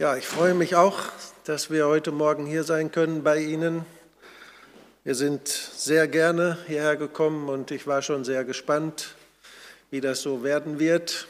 Ja, 0.00 0.16
ich 0.16 0.26
freue 0.26 0.54
mich 0.54 0.76
auch, 0.76 0.98
dass 1.44 1.68
wir 1.68 1.86
heute 1.86 2.10
Morgen 2.10 2.46
hier 2.46 2.64
sein 2.64 2.90
können 2.90 3.22
bei 3.22 3.36
Ihnen. 3.40 3.84
Wir 5.04 5.14
sind 5.14 5.46
sehr 5.46 6.08
gerne 6.08 6.56
hierher 6.66 6.96
gekommen 6.96 7.50
und 7.50 7.70
ich 7.70 7.86
war 7.86 8.00
schon 8.00 8.24
sehr 8.24 8.44
gespannt, 8.44 9.14
wie 9.90 10.00
das 10.00 10.22
so 10.22 10.42
werden 10.42 10.78
wird. 10.78 11.28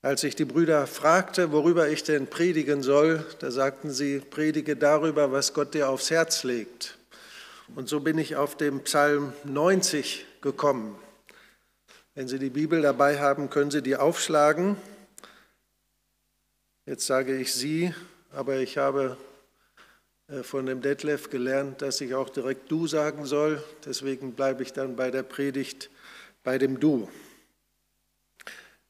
Als 0.00 0.22
ich 0.22 0.36
die 0.36 0.44
Brüder 0.44 0.86
fragte, 0.86 1.50
worüber 1.50 1.88
ich 1.88 2.04
denn 2.04 2.28
predigen 2.28 2.84
soll, 2.84 3.26
da 3.40 3.50
sagten 3.50 3.90
sie, 3.90 4.20
predige 4.20 4.76
darüber, 4.76 5.32
was 5.32 5.54
Gott 5.54 5.74
dir 5.74 5.88
aufs 5.88 6.12
Herz 6.12 6.44
legt. 6.44 6.98
Und 7.74 7.88
so 7.88 7.98
bin 7.98 8.16
ich 8.16 8.36
auf 8.36 8.56
den 8.56 8.84
Psalm 8.84 9.32
90 9.42 10.24
gekommen. 10.40 10.96
Wenn 12.14 12.28
Sie 12.28 12.38
die 12.38 12.50
Bibel 12.50 12.80
dabei 12.80 13.18
haben, 13.18 13.50
können 13.50 13.72
Sie 13.72 13.82
die 13.82 13.96
aufschlagen. 13.96 14.76
Jetzt 16.88 17.04
sage 17.04 17.36
ich 17.36 17.52
Sie, 17.52 17.94
aber 18.32 18.56
ich 18.60 18.78
habe 18.78 19.18
äh, 20.28 20.42
von 20.42 20.64
dem 20.64 20.80
Detlef 20.80 21.28
gelernt, 21.28 21.82
dass 21.82 22.00
ich 22.00 22.14
auch 22.14 22.30
direkt 22.30 22.70
Du 22.70 22.86
sagen 22.86 23.26
soll. 23.26 23.62
Deswegen 23.84 24.32
bleibe 24.32 24.62
ich 24.62 24.72
dann 24.72 24.96
bei 24.96 25.10
der 25.10 25.22
Predigt 25.22 25.90
bei 26.44 26.56
dem 26.56 26.80
Du. 26.80 27.10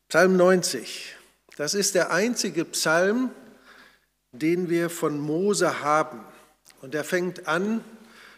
Psalm 0.08 0.36
90, 0.36 1.16
das 1.56 1.74
ist 1.74 1.96
der 1.96 2.12
einzige 2.12 2.64
Psalm, 2.66 3.32
den 4.30 4.70
wir 4.70 4.90
von 4.90 5.18
Mose 5.18 5.82
haben. 5.82 6.24
Und 6.80 6.94
er 6.94 7.02
fängt 7.02 7.48
an, 7.48 7.82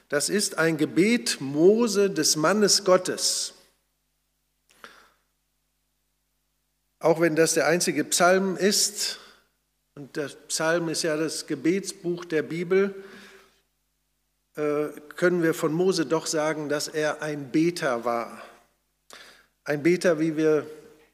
das 0.09 0.31
ist 0.31 0.57
ein 0.57 0.79
Gebet 0.79 1.39
Mose 1.39 2.09
des 2.09 2.35
Mannes 2.37 2.83
Gottes. 2.85 3.53
Auch 6.99 7.21
wenn 7.21 7.37
das 7.37 7.53
der 7.53 7.67
einzige 7.67 8.05
Psalm 8.05 8.57
ist, 8.57 9.21
und 10.01 10.17
der 10.17 10.31
Psalm 10.49 10.89
ist 10.89 11.03
ja 11.03 11.15
das 11.15 11.47
Gebetsbuch 11.47 12.25
der 12.25 12.41
Bibel, 12.41 12.95
äh, 14.57 14.87
können 15.15 15.43
wir 15.43 15.53
von 15.53 15.75
Mose 15.75 16.07
doch 16.07 16.25
sagen, 16.25 16.71
dass 16.71 16.89
er 16.89 17.21
ein 17.21 17.51
Beter 17.53 18.03
war. 18.03 18.43
Ein 19.63 19.83
Beter, 19.83 20.19
wie 20.19 20.39
wir, 20.39 20.65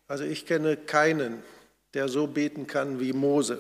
also 0.07 0.23
ich 0.23 0.47
kenne 0.47 0.77
keinen, 0.77 1.43
der 1.95 2.07
so 2.07 2.29
beten 2.29 2.69
kann 2.69 3.01
wie 3.01 3.13
Mose. 3.13 3.59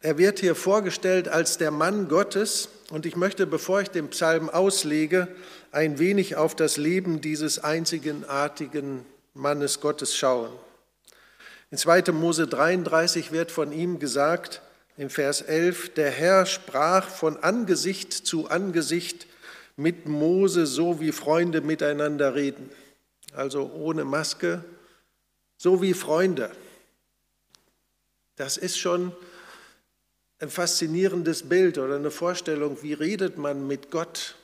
Er 0.00 0.16
wird 0.16 0.38
hier 0.38 0.54
vorgestellt 0.54 1.26
als 1.26 1.58
der 1.58 1.72
Mann 1.72 2.06
Gottes 2.06 2.68
und 2.90 3.04
ich 3.04 3.16
möchte, 3.16 3.48
bevor 3.48 3.80
ich 3.80 3.88
den 3.88 4.10
Psalm 4.10 4.48
auslege, 4.48 5.26
ein 5.72 5.98
wenig 5.98 6.36
auf 6.36 6.54
das 6.54 6.76
Leben 6.76 7.20
dieses 7.20 7.58
einzigartigen 7.58 9.04
Mannes 9.34 9.80
Gottes 9.80 10.14
schauen. 10.14 10.52
In 11.70 11.78
2. 11.78 12.12
Mose 12.12 12.46
33 12.46 13.32
wird 13.32 13.50
von 13.50 13.72
ihm 13.72 13.98
gesagt, 13.98 14.62
im 14.96 15.10
Vers 15.10 15.42
11, 15.42 15.94
der 15.94 16.10
Herr 16.10 16.46
sprach 16.46 17.08
von 17.08 17.36
Angesicht 17.38 18.12
zu 18.12 18.48
Angesicht 18.48 19.26
mit 19.76 20.06
Mose, 20.06 20.66
so 20.66 21.00
wie 21.00 21.12
Freunde 21.12 21.60
miteinander 21.60 22.34
reden. 22.34 22.70
Also 23.32 23.70
ohne 23.74 24.04
Maske, 24.04 24.64
so 25.58 25.82
wie 25.82 25.92
Freunde. 25.92 26.50
Das 28.36 28.56
ist 28.56 28.78
schon 28.78 29.12
ein 30.38 30.50
faszinierendes 30.50 31.48
Bild 31.48 31.78
oder 31.78 31.96
eine 31.96 32.10
Vorstellung, 32.10 32.82
wie 32.82 32.92
redet 32.92 33.38
man 33.38 33.66
mit 33.66 33.90
Gott 33.90 34.36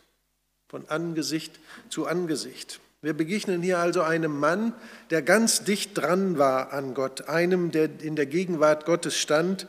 von 0.68 0.88
Angesicht 0.88 1.60
zu 1.88 2.06
Angesicht. 2.06 2.80
Wir 3.02 3.14
begegnen 3.14 3.62
hier 3.62 3.78
also 3.78 4.02
einem 4.02 4.38
Mann, 4.38 4.72
der 5.10 5.22
ganz 5.22 5.64
dicht 5.64 5.98
dran 5.98 6.38
war 6.38 6.72
an 6.72 6.94
Gott, 6.94 7.28
einem, 7.28 7.72
der 7.72 7.90
in 8.00 8.14
der 8.14 8.26
Gegenwart 8.26 8.86
Gottes 8.86 9.16
stand, 9.16 9.66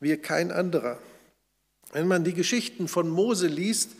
wie 0.00 0.18
kein 0.18 0.52
anderer. 0.52 0.98
Wenn 1.92 2.06
man 2.06 2.24
die 2.24 2.34
Geschichten 2.34 2.88
von 2.88 3.08
Mose 3.08 3.46
liest, 3.46 3.92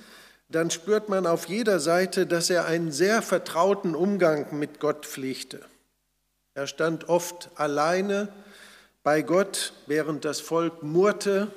dann 0.50 0.70
spürt 0.70 1.08
man 1.08 1.26
auf 1.26 1.48
jeder 1.48 1.80
Seite, 1.80 2.26
dass 2.26 2.50
er 2.50 2.66
einen 2.66 2.92
sehr 2.92 3.22
vertrauten 3.22 3.94
Umgang 3.94 4.58
mit 4.58 4.80
Gott 4.80 5.06
pflegte. 5.06 5.60
Er 6.52 6.66
stand 6.66 7.08
oft 7.08 7.48
alleine 7.54 8.28
bei 9.02 9.22
Gott, 9.22 9.72
während 9.86 10.26
das 10.26 10.40
Volk 10.40 10.82
murrte 10.82 11.50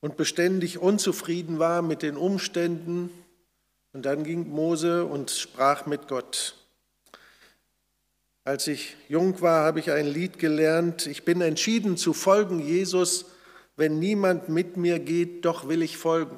und 0.00 0.18
beständig 0.18 0.78
unzufrieden 0.78 1.58
war 1.58 1.80
mit 1.80 2.02
den 2.02 2.18
Umständen, 2.18 3.08
und 3.92 4.06
dann 4.06 4.24
ging 4.24 4.48
Mose 4.48 5.04
und 5.04 5.30
sprach 5.30 5.86
mit 5.86 6.08
Gott. 6.08 6.56
Als 8.44 8.66
ich 8.66 8.96
jung 9.08 9.40
war, 9.40 9.64
habe 9.64 9.78
ich 9.78 9.90
ein 9.92 10.06
Lied 10.06 10.38
gelernt. 10.38 11.06
Ich 11.06 11.24
bin 11.24 11.40
entschieden 11.40 11.96
zu 11.96 12.12
folgen, 12.12 12.58
Jesus. 12.58 13.26
Wenn 13.76 13.98
niemand 13.98 14.48
mit 14.48 14.76
mir 14.76 14.98
geht, 14.98 15.44
doch 15.44 15.68
will 15.68 15.82
ich 15.82 15.96
folgen. 15.96 16.36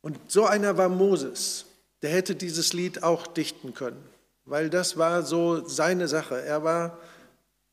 Und 0.00 0.18
so 0.28 0.46
einer 0.46 0.78
war 0.78 0.88
Moses. 0.88 1.66
Der 2.02 2.10
hätte 2.10 2.34
dieses 2.34 2.72
Lied 2.72 3.02
auch 3.02 3.26
dichten 3.26 3.74
können, 3.74 4.02
weil 4.44 4.70
das 4.70 4.96
war 4.96 5.22
so 5.22 5.66
seine 5.66 6.08
Sache. 6.08 6.40
Er 6.40 6.62
war, 6.62 6.98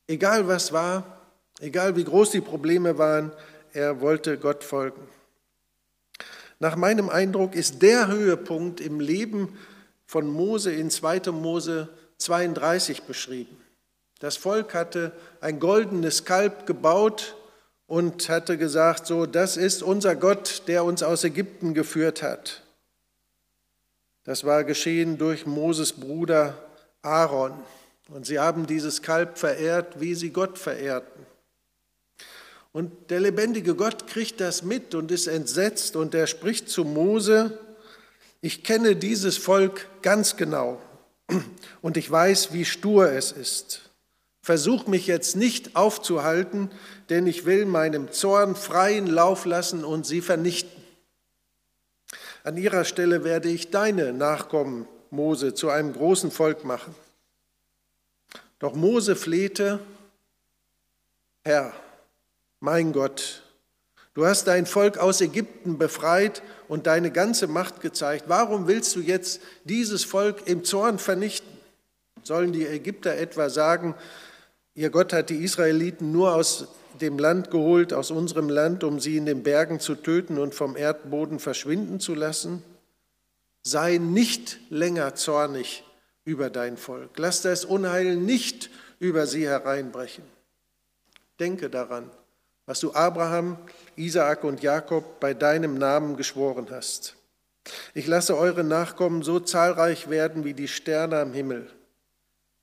egal 0.08 0.48
was 0.48 0.74
war, 0.74 1.22
egal 1.60 1.96
wie 1.96 2.04
groß 2.04 2.32
die 2.32 2.42
Probleme 2.42 2.98
waren, 2.98 3.32
er 3.74 4.02
wollte 4.02 4.38
Gott 4.38 4.64
folgen. 4.64 5.02
Nach 6.64 6.78
meinem 6.78 7.10
Eindruck 7.10 7.56
ist 7.56 7.82
der 7.82 8.08
Höhepunkt 8.08 8.80
im 8.80 9.02
Leben 9.02 9.60
von 10.06 10.26
Mose 10.26 10.72
in 10.72 10.90
2. 10.90 11.34
Mose 11.34 11.90
32 12.20 13.04
beschrieben. 13.04 13.58
Das 14.22 14.38
Volk 14.38 14.74
hatte 14.74 15.12
ein 15.42 15.60
goldenes 15.60 16.24
Kalb 16.24 16.66
gebaut 16.66 17.36
und 17.86 18.30
hatte 18.30 18.58
gesagt, 18.58 19.08
so, 19.08 19.26
das 19.26 19.58
ist 19.58 19.84
unser 19.84 20.16
Gott, 20.16 20.64
der 20.68 20.86
uns 20.86 21.04
aus 21.04 21.26
Ägypten 21.26 21.74
geführt 21.74 22.24
hat. 22.24 22.64
Das 24.24 24.46
war 24.46 24.64
geschehen 24.64 25.18
durch 25.18 25.46
Moses 25.46 25.92
Bruder 25.92 26.58
Aaron. 27.02 27.52
Und 28.08 28.26
sie 28.26 28.40
haben 28.40 28.68
dieses 28.68 29.02
Kalb 29.02 29.38
verehrt, 29.38 30.00
wie 30.00 30.16
sie 30.16 30.30
Gott 30.30 30.58
verehrten. 30.58 31.26
Und 32.74 33.12
der 33.12 33.20
lebendige 33.20 33.76
Gott 33.76 34.08
kriegt 34.08 34.42
das 34.42 34.64
mit 34.64 34.96
und 34.96 35.12
ist 35.12 35.28
entsetzt 35.28 35.96
und 35.96 36.16
er 36.16 36.26
spricht 36.28 36.70
zu 36.70 36.84
Mose, 36.84 37.58
ich 38.42 38.64
kenne 38.64 38.96
dieses 38.96 39.38
Volk 39.38 39.88
ganz 40.02 40.36
genau 40.36 40.82
und 41.82 41.98
ich 41.98 42.10
weiß, 42.10 42.52
wie 42.52 42.66
stur 42.66 43.12
es 43.12 43.32
ist. 43.32 43.90
Versuch 44.42 44.88
mich 44.88 45.08
jetzt 45.08 45.38
nicht 45.38 45.76
aufzuhalten, 45.76 46.70
denn 47.10 47.28
ich 47.28 47.46
will 47.46 47.66
meinem 47.66 48.12
Zorn 48.12 48.56
freien 48.56 49.08
Lauf 49.08 49.46
lassen 49.46 49.86
und 49.86 50.06
sie 50.06 50.20
vernichten. 50.20 50.84
An 52.44 52.58
ihrer 52.58 52.84
Stelle 52.84 53.24
werde 53.24 53.50
ich 53.50 53.70
deine 53.70 54.12
Nachkommen, 54.12 54.88
Mose, 55.12 55.54
zu 55.54 55.70
einem 55.70 55.94
großen 55.94 56.32
Volk 56.32 56.66
machen. 56.66 56.94
Doch 58.60 58.74
Mose 58.74 59.16
flehte, 59.16 59.80
Herr, 61.46 61.72
mein 62.64 62.94
Gott, 62.94 63.44
du 64.14 64.26
hast 64.26 64.48
dein 64.48 64.66
Volk 64.66 64.98
aus 64.98 65.20
Ägypten 65.20 65.78
befreit 65.78 66.42
und 66.70 66.88
deine 66.88 67.12
ganze 67.12 67.48
Macht 67.48 67.82
gezeigt. 67.82 68.24
Warum 68.30 68.70
willst 68.70 68.96
du 68.96 69.02
jetzt 69.02 69.42
dieses 69.66 70.06
Volk 70.06 70.48
im 70.48 70.64
Zorn 70.64 70.98
vernichten? 70.98 71.52
Sollen 72.24 72.54
die 72.54 72.66
Ägypter 72.66 73.18
etwa 73.18 73.50
sagen, 73.50 73.96
ihr 74.76 74.92
Gott 74.92 75.12
hat 75.12 75.30
die 75.30 75.44
Israeliten 75.44 76.14
nur 76.14 76.34
aus 76.34 76.70
dem 77.02 77.20
Land 77.20 77.52
geholt, 77.52 77.92
aus 77.92 78.12
unserem 78.12 78.48
Land, 78.48 78.86
um 78.86 79.02
sie 79.02 79.18
in 79.18 79.26
den 79.26 79.44
Bergen 79.44 79.82
zu 79.82 79.96
töten 79.96 80.40
und 80.40 80.56
vom 80.56 80.78
Erdboden 80.78 81.40
verschwinden 81.40 82.00
zu 82.00 82.16
lassen? 82.16 82.64
Sei 83.62 83.98
nicht 83.98 84.58
länger 84.70 85.16
zornig 85.16 85.84
über 86.24 86.50
dein 86.50 86.78
Volk. 86.78 87.10
Lass 87.18 87.42
das 87.42 87.66
Unheil 87.66 88.16
nicht 88.16 88.70
über 89.00 89.28
sie 89.28 89.46
hereinbrechen. 89.46 90.24
Denke 91.42 91.70
daran, 91.70 92.10
was 92.66 92.80
du 92.80 92.94
Abraham, 92.94 93.58
Isaak 93.96 94.44
und 94.44 94.62
Jakob 94.62 95.20
bei 95.20 95.34
deinem 95.34 95.78
Namen 95.78 96.16
geschworen 96.16 96.68
hast. 96.72 97.16
Ich 97.94 98.08
lasse 98.08 98.38
eure 98.38 98.64
Nachkommen 98.64 99.24
so 99.24 99.40
zahlreich 99.40 100.10
werden 100.10 100.44
wie 100.44 100.54
die 100.54 100.68
Sterne 100.68 101.20
am 101.20 101.34
Himmel. 101.34 101.70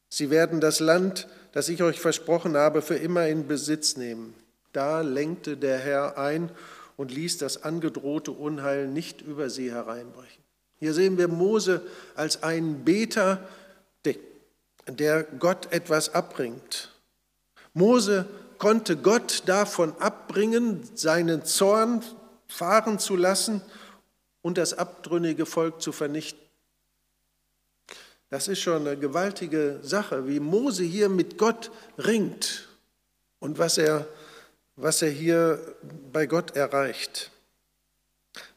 Sie 0.08 0.31
werden 0.31 0.61
das 0.61 0.81
Land, 0.81 1.29
das 1.52 1.69
ich 1.69 1.82
euch 1.82 2.00
versprochen 2.00 2.56
habe, 2.56 2.82
für 2.82 2.97
immer 2.97 3.29
in 3.29 3.47
Besitz 3.47 3.97
nehmen. 3.97 4.35
Da 4.73 5.00
lenkte 5.00 5.56
der 5.56 5.79
Herr 5.79 6.19
ein 6.19 6.50
und 6.97 7.12
ließ 7.12 7.38
das 7.38 7.62
angedrohte 7.62 8.32
Unheil 8.32 8.88
nicht 8.88 9.23
über 9.23 9.49
sie 9.49 9.73
hereinbrechen. 9.73 10.43
Hier 10.79 10.94
sehen 10.94 11.19
wir 11.19 11.29
Mose 11.29 11.82
als 12.14 12.43
einen 12.43 12.85
Beter, 12.85 13.47
der 14.87 15.25
Gott 15.25 15.73
etwas 15.73 16.14
abbringt. 16.14 16.93
Mose 17.75 18.26
konnte 18.61 18.97
Gott 18.97 19.43
davon 19.47 19.97
abbringen, 19.99 20.89
seinen 20.95 21.45
Zorn 21.45 22.05
fahren 22.47 23.01
zu 23.01 23.17
lassen 23.17 23.62
und 24.43 24.59
das 24.59 24.75
abtrünnige 24.75 25.47
Volk 25.47 25.83
zu 25.83 25.91
vernichten. 25.91 26.39
Das 28.29 28.47
ist 28.47 28.61
schon 28.61 28.87
eine 28.87 28.97
gewaltige 28.97 29.81
Sache, 29.83 30.29
wie 30.29 30.39
Mose 30.39 30.85
hier 30.85 31.09
mit 31.09 31.37
Gott 31.37 31.73
ringt. 31.99 32.69
und 33.41 33.59
was 33.59 33.79
er, 33.79 34.07
was 34.77 35.01
er 35.01 35.09
hier 35.09 35.59
bei 36.12 36.27
Gott 36.27 36.55
erreicht. 36.55 37.31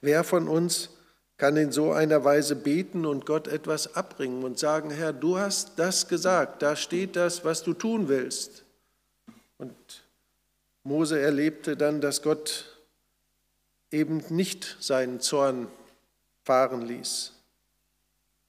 Wer 0.02 0.26
von 0.26 0.50
uns 0.50 0.90
kann 1.38 1.56
in 1.56 1.72
so 1.72 1.94
einer 1.94 2.26
Weise 2.26 2.58
beten 2.58 3.06
und 3.06 3.26
Gott 3.26 3.48
etwas 3.48 3.96
abbringen 3.96 4.44
und 4.44 4.60
sagen, 4.60 4.92
Herr, 4.92 5.14
du 5.14 5.40
hast 5.40 5.80
das 5.80 6.10
gesagt, 6.10 6.62
da 6.62 6.76
steht 6.76 7.16
das, 7.16 7.46
was 7.46 7.64
du 7.64 7.74
tun 7.74 8.10
willst. 8.10 8.63
Und 9.58 10.04
Mose 10.84 11.20
erlebte 11.20 11.78
dann, 11.78 12.02
dass 12.02 12.22
Gott 12.22 12.78
eben 13.92 14.24
nicht 14.30 14.78
seinen 14.80 15.22
Zorn 15.22 15.68
fahren 16.44 16.82
ließ 16.82 17.32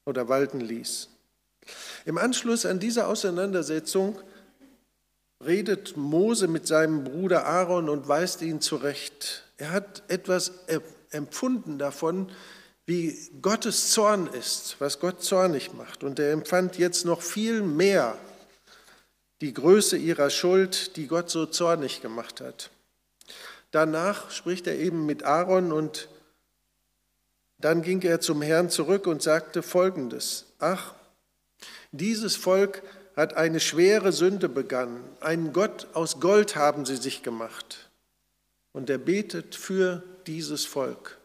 oder 0.05 0.29
walten 0.29 0.61
ließ. 0.61 1.09
Im 2.05 2.19
Anschluss 2.19 2.67
an 2.67 2.81
diese 2.81 3.07
Auseinandersetzung 3.07 4.19
redet 5.45 5.97
Mose 5.97 6.49
mit 6.49 6.67
seinem 6.67 7.05
Bruder 7.05 7.47
Aaron 7.47 7.89
und 7.89 8.09
weist 8.09 8.43
ihn 8.43 8.61
zurecht. 8.61 9.45
Er 9.57 9.73
hat 9.73 10.03
etwas 10.09 10.53
empfunden 11.11 11.79
davon, 11.79 12.31
wie 12.87 13.17
Gottes 13.41 13.91
Zorn 13.93 14.27
ist, 14.27 14.77
was 14.79 15.01
Gott 15.01 15.23
zornig 15.23 15.73
macht. 15.75 16.05
Und 16.05 16.19
er 16.19 16.33
empfand 16.33 16.77
jetzt 16.77 17.05
noch 17.05 17.23
viel 17.23 17.63
mehr 17.63 18.19
die 19.41 19.53
Größe 19.53 19.97
ihrer 19.97 20.31
Schuld, 20.31 20.97
die 20.97 21.07
Gott 21.07 21.31
so 21.31 21.47
zornig 21.47 22.01
gemacht 22.01 22.41
hat. 22.41 22.71
Danach 23.71 24.31
spricht 24.31 24.67
er 24.67 24.79
eben 24.79 25.05
mit 25.07 25.25
Aaron 25.25 25.73
und 25.73 26.09
dann 27.59 27.83
ging 27.83 28.03
er 28.03 28.21
zum 28.21 28.43
Herrn 28.43 28.71
zurück 28.71 29.07
und 29.07 29.23
sagte 29.23 29.63
folgendes, 29.63 30.47
ach, 30.59 30.95
dieses 31.93 32.37
Volk 32.37 32.83
hat 33.17 33.37
eine 33.37 33.61
schwere 33.61 34.13
Sünde 34.13 34.49
begangen, 34.49 35.03
einen 35.21 35.53
Gott 35.53 35.87
aus 35.95 36.21
Gold 36.21 36.57
haben 36.57 36.85
sie 36.85 36.97
sich 36.97 37.23
gemacht. 37.23 37.91
Und 38.73 38.91
er 38.91 38.99
betet 38.99 39.55
für 39.55 40.03
dieses 40.27 40.67
Volk. 40.67 41.19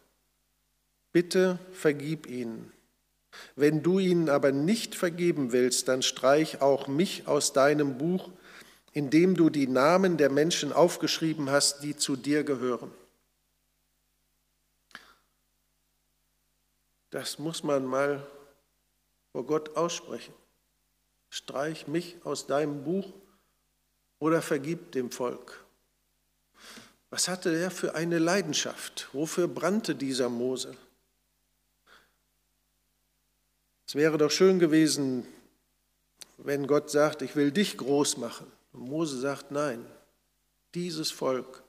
Bitte 1.12 1.58
vergib 1.72 2.26
ihnen. 2.28 2.72
Wenn 3.56 3.82
du 3.82 3.98
ihnen 3.98 4.28
aber 4.28 4.52
nicht 4.52 4.94
vergeben 4.94 5.52
willst, 5.52 5.88
dann 5.88 6.02
streich 6.02 6.60
auch 6.60 6.88
mich 6.88 7.26
aus 7.26 7.52
deinem 7.52 7.98
Buch, 7.98 8.30
in 8.92 9.10
dem 9.10 9.34
du 9.36 9.50
die 9.50 9.68
Namen 9.68 10.16
der 10.16 10.30
Menschen 10.30 10.72
aufgeschrieben 10.72 11.50
hast, 11.50 11.82
die 11.82 11.96
zu 11.96 12.16
dir 12.16 12.44
gehören. 12.44 12.90
Das 17.10 17.38
muss 17.38 17.62
man 17.62 17.84
mal 17.84 18.26
vor 19.32 19.44
Gott 19.44 19.76
aussprechen. 19.76 20.34
Streich 21.28 21.86
mich 21.86 22.16
aus 22.24 22.46
deinem 22.46 22.82
Buch 22.84 23.12
oder 24.18 24.42
vergib 24.42 24.92
dem 24.92 25.10
Volk. 25.10 25.64
Was 27.10 27.26
hatte 27.26 27.56
er 27.56 27.72
für 27.72 27.94
eine 27.94 28.18
Leidenschaft? 28.18 29.08
Wofür 29.12 29.48
brannte 29.48 29.96
dieser 29.96 30.28
Mose? 30.28 30.76
Es 33.90 33.96
wäre 33.96 34.18
doch 34.18 34.30
schön 34.30 34.60
gewesen, 34.60 35.26
wenn 36.38 36.68
Gott 36.68 36.92
sagt, 36.92 37.22
ich 37.22 37.34
will 37.34 37.50
dich 37.50 37.76
groß 37.76 38.18
machen. 38.18 38.46
Und 38.72 38.82
Mose 38.82 39.18
sagt, 39.18 39.50
nein, 39.50 39.84
dieses 40.76 41.10
Volk, 41.10 41.64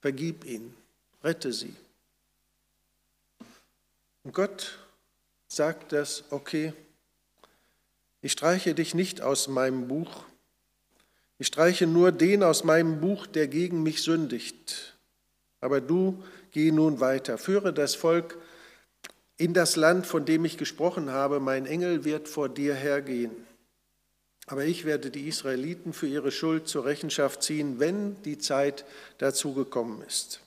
vergib 0.00 0.46
ihnen, 0.46 0.74
rette 1.22 1.52
sie. 1.52 1.74
Und 4.24 4.32
Gott 4.32 4.78
sagt 5.46 5.92
das, 5.92 6.24
okay, 6.30 6.72
ich 8.22 8.32
streiche 8.32 8.74
dich 8.74 8.94
nicht 8.94 9.20
aus 9.20 9.46
meinem 9.46 9.88
Buch, 9.88 10.24
ich 11.38 11.48
streiche 11.48 11.86
nur 11.86 12.12
den 12.12 12.44
aus 12.44 12.64
meinem 12.64 12.98
Buch, 12.98 13.26
der 13.26 13.46
gegen 13.46 13.82
mich 13.82 14.02
sündigt. 14.02 14.96
Aber 15.60 15.82
du 15.82 16.24
geh 16.52 16.72
nun 16.72 17.00
weiter, 17.00 17.36
führe 17.36 17.74
das 17.74 17.94
Volk 17.94 18.38
in 19.38 19.52
das 19.52 19.76
Land, 19.76 20.06
von 20.06 20.24
dem 20.24 20.44
ich 20.44 20.56
gesprochen 20.56 21.10
habe, 21.10 21.40
mein 21.40 21.66
Engel 21.66 22.04
wird 22.04 22.28
vor 22.28 22.48
dir 22.48 22.74
hergehen. 22.74 23.32
Aber 24.46 24.64
ich 24.64 24.84
werde 24.84 25.10
die 25.10 25.28
Israeliten 25.28 25.92
für 25.92 26.06
ihre 26.06 26.30
Schuld 26.30 26.68
zur 26.68 26.84
Rechenschaft 26.84 27.42
ziehen, 27.42 27.78
wenn 27.80 28.22
die 28.22 28.38
Zeit 28.38 28.84
dazu 29.18 29.52
gekommen 29.52 30.02
ist. 30.06 30.40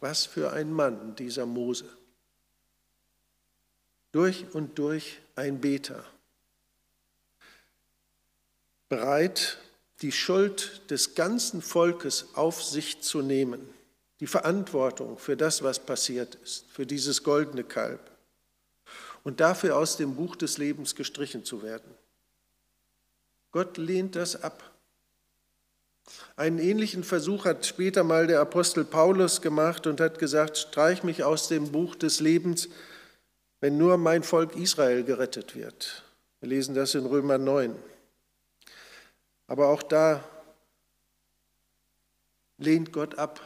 Was 0.00 0.26
für 0.26 0.52
ein 0.52 0.72
Mann 0.72 1.14
dieser 1.16 1.46
Mose. 1.46 1.88
Durch 4.12 4.46
und 4.52 4.78
durch 4.78 5.20
ein 5.36 5.60
Beter. 5.60 6.04
Bereit, 8.88 9.58
die 10.02 10.10
Schuld 10.10 10.90
des 10.90 11.14
ganzen 11.14 11.62
Volkes 11.62 12.30
auf 12.34 12.64
sich 12.64 13.00
zu 13.02 13.22
nehmen, 13.22 13.60
die 14.18 14.26
Verantwortung 14.26 15.16
für 15.16 15.36
das, 15.36 15.62
was 15.62 15.78
passiert 15.78 16.34
ist, 16.42 16.66
für 16.72 16.86
dieses 16.86 17.22
goldene 17.22 17.62
Kalb 17.62 18.09
und 19.24 19.40
dafür 19.40 19.76
aus 19.76 19.96
dem 19.96 20.16
Buch 20.16 20.36
des 20.36 20.58
Lebens 20.58 20.94
gestrichen 20.94 21.44
zu 21.44 21.62
werden. 21.62 21.94
Gott 23.52 23.78
lehnt 23.78 24.16
das 24.16 24.42
ab. 24.42 24.70
Einen 26.36 26.58
ähnlichen 26.58 27.04
Versuch 27.04 27.44
hat 27.44 27.66
später 27.66 28.04
mal 28.04 28.26
der 28.26 28.40
Apostel 28.40 28.84
Paulus 28.84 29.42
gemacht 29.42 29.86
und 29.86 30.00
hat 30.00 30.18
gesagt, 30.18 30.56
streich 30.58 31.02
mich 31.02 31.24
aus 31.24 31.48
dem 31.48 31.70
Buch 31.70 31.94
des 31.94 32.20
Lebens, 32.20 32.68
wenn 33.60 33.76
nur 33.76 33.96
mein 33.98 34.22
Volk 34.22 34.56
Israel 34.56 35.04
gerettet 35.04 35.54
wird. 35.54 36.04
Wir 36.40 36.48
lesen 36.48 36.74
das 36.74 36.94
in 36.94 37.06
Römer 37.06 37.38
9. 37.38 37.76
Aber 39.46 39.68
auch 39.68 39.82
da 39.82 40.24
lehnt 42.56 42.92
Gott 42.92 43.18
ab, 43.18 43.40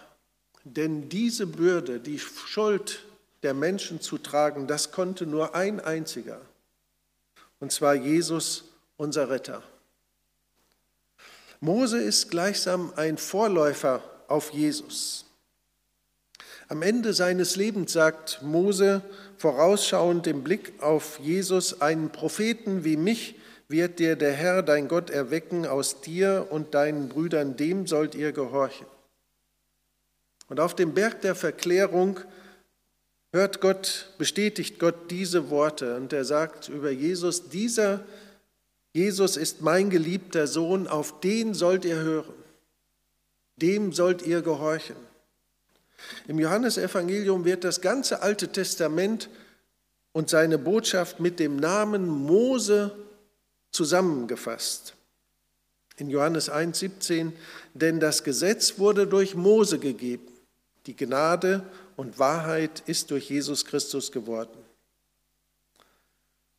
denn 0.64 1.08
diese 1.08 1.46
Bürde, 1.46 2.00
die 2.00 2.18
Schuld 2.18 3.04
der 3.44 3.54
Menschen 3.54 4.00
zu 4.00 4.18
tragen, 4.18 4.66
das 4.66 4.90
konnte 4.90 5.26
nur 5.26 5.54
ein 5.54 5.78
einziger, 5.78 6.40
und 7.60 7.70
zwar 7.70 7.94
Jesus, 7.94 8.64
unser 8.96 9.30
Retter. 9.30 9.62
Mose 11.60 11.98
ist 11.98 12.30
gleichsam 12.30 12.92
ein 12.96 13.16
Vorläufer 13.16 14.02
auf 14.26 14.50
Jesus. 14.50 15.26
Am 16.68 16.82
Ende 16.82 17.12
seines 17.12 17.56
Lebens 17.56 17.92
sagt 17.92 18.42
Mose 18.42 19.02
vorausschauend 19.38 20.26
im 20.26 20.42
Blick 20.42 20.82
auf 20.82 21.20
Jesus, 21.20 21.80
einen 21.80 22.10
Propheten 22.10 22.84
wie 22.84 22.96
mich 22.96 23.36
wird 23.68 23.98
dir 23.98 24.16
der 24.16 24.32
Herr, 24.32 24.62
dein 24.62 24.88
Gott, 24.88 25.10
erwecken 25.10 25.66
aus 25.66 26.00
dir 26.00 26.46
und 26.50 26.74
deinen 26.74 27.08
Brüdern, 27.08 27.56
dem 27.56 27.86
sollt 27.86 28.14
ihr 28.14 28.32
gehorchen. 28.32 28.86
Und 30.48 30.60
auf 30.60 30.74
dem 30.74 30.94
Berg 30.94 31.22
der 31.22 31.34
Verklärung 31.34 32.20
hört 33.34 33.60
Gott, 33.60 34.10
bestätigt 34.16 34.78
Gott 34.78 35.10
diese 35.10 35.50
Worte 35.50 35.96
und 35.96 36.12
er 36.12 36.24
sagt 36.24 36.68
über 36.68 36.90
Jesus, 36.90 37.48
dieser 37.48 38.04
Jesus 38.92 39.36
ist 39.36 39.60
mein 39.60 39.90
geliebter 39.90 40.46
Sohn, 40.46 40.86
auf 40.86 41.18
den 41.18 41.52
sollt 41.52 41.84
ihr 41.84 41.96
hören, 41.96 42.34
dem 43.56 43.92
sollt 43.92 44.22
ihr 44.22 44.40
gehorchen. 44.40 44.94
Im 46.28 46.38
Johannesevangelium 46.38 47.44
wird 47.44 47.64
das 47.64 47.80
ganze 47.80 48.22
Alte 48.22 48.52
Testament 48.52 49.28
und 50.12 50.30
seine 50.30 50.56
Botschaft 50.56 51.18
mit 51.18 51.40
dem 51.40 51.56
Namen 51.56 52.06
Mose 52.06 52.94
zusammengefasst. 53.72 54.94
In 55.96 56.08
Johannes 56.08 56.48
1,17, 56.48 57.32
denn 57.74 57.98
das 57.98 58.22
Gesetz 58.22 58.78
wurde 58.78 59.08
durch 59.08 59.34
Mose 59.34 59.80
gegeben, 59.80 60.28
die 60.86 60.94
Gnade 60.94 61.64
und 61.96 62.18
Wahrheit 62.18 62.82
ist 62.86 63.10
durch 63.10 63.30
Jesus 63.30 63.64
Christus 63.64 64.12
geworden. 64.12 64.58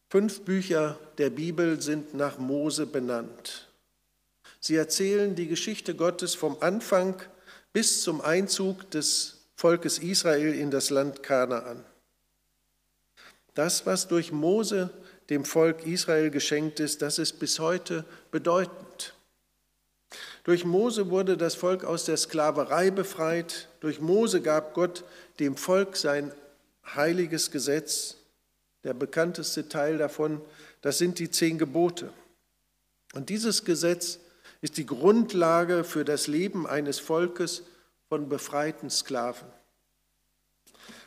Fünf 0.09 0.41
Bücher 0.41 0.99
der 1.17 1.29
Bibel 1.29 1.81
sind 1.81 2.13
nach 2.13 2.37
Mose 2.37 2.85
benannt. 2.85 3.67
Sie 4.59 4.75
erzählen 4.75 5.35
die 5.35 5.47
Geschichte 5.47 5.95
Gottes 5.95 6.35
vom 6.35 6.57
Anfang 6.61 7.21
bis 7.73 8.01
zum 8.03 8.21
Einzug 8.21 8.89
des 8.91 9.41
Volkes 9.55 9.99
Israel 9.99 10.53
in 10.53 10.71
das 10.71 10.89
Land 10.89 11.23
Kanaan. 11.23 11.83
Das, 13.53 13.85
was 13.85 14.07
durch 14.07 14.31
Mose 14.31 14.89
dem 15.29 15.45
Volk 15.45 15.85
Israel 15.85 16.29
geschenkt 16.29 16.79
ist, 16.79 17.01
das 17.01 17.19
ist 17.19 17.39
bis 17.39 17.59
heute 17.59 18.05
bedeutend. 18.31 19.13
Durch 20.43 20.63
Mose 20.63 21.09
wurde 21.09 21.37
das 21.37 21.55
Volk 21.55 21.83
aus 21.83 22.05
der 22.05 22.17
Sklaverei 22.17 22.91
befreit. 22.91 23.67
Durch 23.79 23.99
Mose 23.99 24.41
gab 24.41 24.75
Gott 24.75 25.03
dem 25.39 25.57
Volk 25.57 25.97
sein 25.97 26.31
heiliges 26.85 27.51
Gesetz. 27.51 28.17
Der 28.83 28.93
bekannteste 28.93 29.67
Teil 29.67 29.97
davon, 29.97 30.41
das 30.81 30.97
sind 30.97 31.19
die 31.19 31.31
zehn 31.31 31.57
Gebote. 31.57 32.11
Und 33.13 33.29
dieses 33.29 33.65
Gesetz 33.65 34.19
ist 34.61 34.77
die 34.77 34.85
Grundlage 34.85 35.83
für 35.83 36.05
das 36.05 36.27
Leben 36.27 36.67
eines 36.67 36.99
Volkes 36.99 37.63
von 38.09 38.29
befreiten 38.29 38.89
Sklaven. 38.89 39.47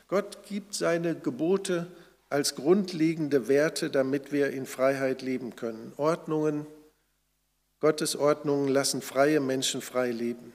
Gott 0.08 0.42
gibt 0.44 0.74
seine 0.74 1.14
Gebote 1.14 1.86
als 2.30 2.54
grundlegende 2.54 3.48
Werte, 3.48 3.90
damit 3.90 4.32
wir 4.32 4.50
in 4.50 4.66
Freiheit 4.66 5.22
leben 5.22 5.54
können. 5.54 5.92
Ordnungen, 5.96 6.66
Gottes 7.80 8.16
Ordnungen 8.16 8.68
lassen 8.68 9.02
freie 9.02 9.40
Menschen 9.40 9.80
frei 9.80 10.10
leben. 10.10 10.52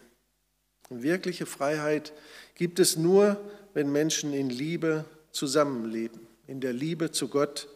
Und 0.89 1.03
wirkliche 1.03 1.45
Freiheit 1.45 2.13
gibt 2.55 2.79
es 2.79 2.97
nur, 2.97 3.39
wenn 3.73 3.91
Menschen 3.91 4.33
in 4.33 4.49
Liebe 4.49 5.05
zusammenleben, 5.31 6.27
in 6.47 6.61
der 6.61 6.73
Liebe 6.73 7.11
zu 7.11 7.27
Gott 7.27 7.67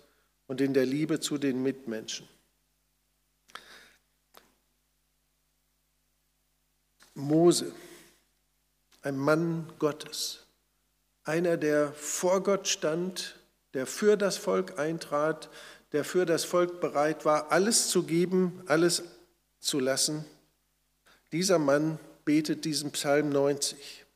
und 0.48 0.62
in 0.62 0.74
der 0.74 0.86
Liebe 0.86 1.20
zu 1.20 1.38
den 1.38 1.62
Mitmenschen. 1.64 2.28
Mose, 7.16 7.72
ein 9.02 9.18
Mann 9.18 9.72
Gottes, 9.80 10.46
einer, 11.24 11.58
der 11.58 11.92
vor 11.94 12.44
Gott 12.44 12.68
stand, 12.68 13.36
der 13.74 13.88
für 13.88 14.18
das 14.18 14.38
Volk 14.38 14.78
eintrat, 14.80 15.50
der 15.92 16.04
für 16.04 16.26
das 16.26 16.44
Volk 16.44 16.80
bereit 16.80 17.26
war, 17.26 17.52
alles 17.52 17.90
zu 17.90 18.04
geben, 18.04 18.62
alles 18.68 19.04
zu 19.60 19.80
lassen. 19.80 20.26
Dieser 21.32 21.60
Mann 21.60 22.00
betet 22.24 22.66
diesen 22.66 22.92
Psalm 22.92 23.30
90. 23.30 24.07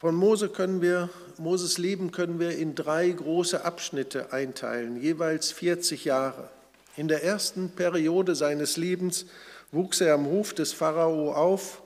Von 0.00 0.14
Mose 0.14 0.48
können 0.48 0.80
wir, 0.80 1.10
Moses 1.38 1.76
Leben 1.76 2.12
können 2.12 2.38
wir 2.38 2.56
in 2.56 2.76
drei 2.76 3.10
große 3.10 3.64
Abschnitte 3.64 4.32
einteilen, 4.32 4.96
jeweils 4.96 5.50
40 5.50 6.04
Jahre. 6.04 6.50
In 6.96 7.08
der 7.08 7.24
ersten 7.24 7.70
Periode 7.70 8.36
seines 8.36 8.76
Lebens 8.76 9.26
wuchs 9.72 10.00
er 10.00 10.14
am 10.14 10.26
Hof 10.26 10.54
des 10.54 10.72
Pharao 10.72 11.32
auf 11.32 11.82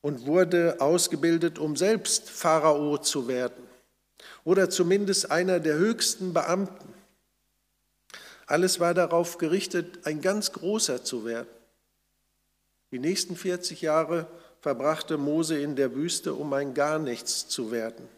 und 0.00 0.24
wurde 0.24 0.76
ausgebildet, 0.80 1.58
um 1.58 1.76
selbst 1.76 2.30
Pharao 2.30 2.96
zu 2.96 3.28
werden 3.28 3.62
oder 4.44 4.70
zumindest 4.70 5.30
einer 5.30 5.60
der 5.60 5.74
höchsten 5.74 6.32
Beamten. 6.32 6.94
Alles 8.46 8.80
war 8.80 8.94
darauf 8.94 9.36
gerichtet, 9.36 10.06
ein 10.06 10.22
ganz 10.22 10.52
großer 10.52 11.04
zu 11.04 11.26
werden. 11.26 11.48
Die 12.90 12.98
nächsten 12.98 13.36
40 13.36 13.82
Jahre 13.82 14.26
verbrachte 14.60 15.18
Mose 15.18 15.60
in 15.60 15.76
der 15.76 15.94
Wüste, 15.94 16.34
um 16.34 16.52
ein 16.52 16.74
gar 16.74 16.98
nichts 16.98 17.48
zu 17.48 17.70
werden 17.70 18.08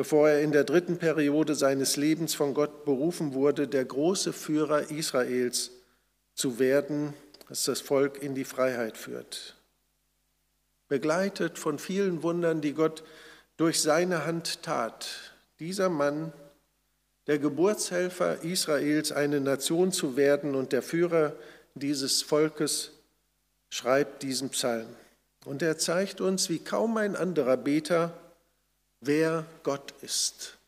bevor 0.00 0.30
er 0.30 0.40
in 0.40 0.50
der 0.50 0.64
dritten 0.64 0.96
Periode 0.96 1.54
seines 1.54 1.98
Lebens 1.98 2.34
von 2.34 2.54
Gott 2.54 2.86
berufen 2.86 3.34
wurde, 3.34 3.68
der 3.68 3.84
große 3.84 4.32
Führer 4.32 4.90
Israels 4.90 5.72
zu 6.34 6.58
werden, 6.58 7.12
das 7.50 7.64
das 7.64 7.82
Volk 7.82 8.22
in 8.22 8.34
die 8.34 8.44
Freiheit 8.44 8.96
führt. 8.96 9.56
Begleitet 10.88 11.58
von 11.58 11.78
vielen 11.78 12.22
Wundern, 12.22 12.62
die 12.62 12.72
Gott 12.72 13.04
durch 13.58 13.82
seine 13.82 14.24
Hand 14.24 14.62
tat, 14.62 15.34
dieser 15.58 15.90
Mann, 15.90 16.32
der 17.26 17.38
Geburtshelfer 17.38 18.42
Israels, 18.42 19.12
eine 19.12 19.40
Nation 19.40 19.92
zu 19.92 20.16
werden 20.16 20.54
und 20.54 20.72
der 20.72 20.80
Führer 20.80 21.34
dieses 21.74 22.22
Volkes, 22.22 22.92
schreibt 23.70 24.22
diesen 24.22 24.50
Psalm. 24.50 24.88
Und 25.46 25.62
er 25.62 25.78
zeigt 25.78 26.20
uns, 26.20 26.48
wie 26.50 26.58
kaum 26.58 26.96
ein 26.98 27.16
anderer 27.16 27.56
Beter, 27.56 28.12
wer 29.00 29.46
Gott 29.62 29.94
ist. 30.02 30.58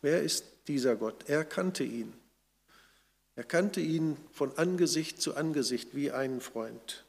Wer 0.00 0.22
ist 0.22 0.44
dieser 0.68 0.96
Gott? 0.96 1.28
Er 1.28 1.44
kannte 1.44 1.84
ihn. 1.84 2.14
Er 3.36 3.44
kannte 3.44 3.80
ihn 3.80 4.16
von 4.32 4.56
Angesicht 4.56 5.20
zu 5.20 5.36
Angesicht 5.36 5.94
wie 5.94 6.10
einen 6.12 6.40
Freund. 6.40 7.04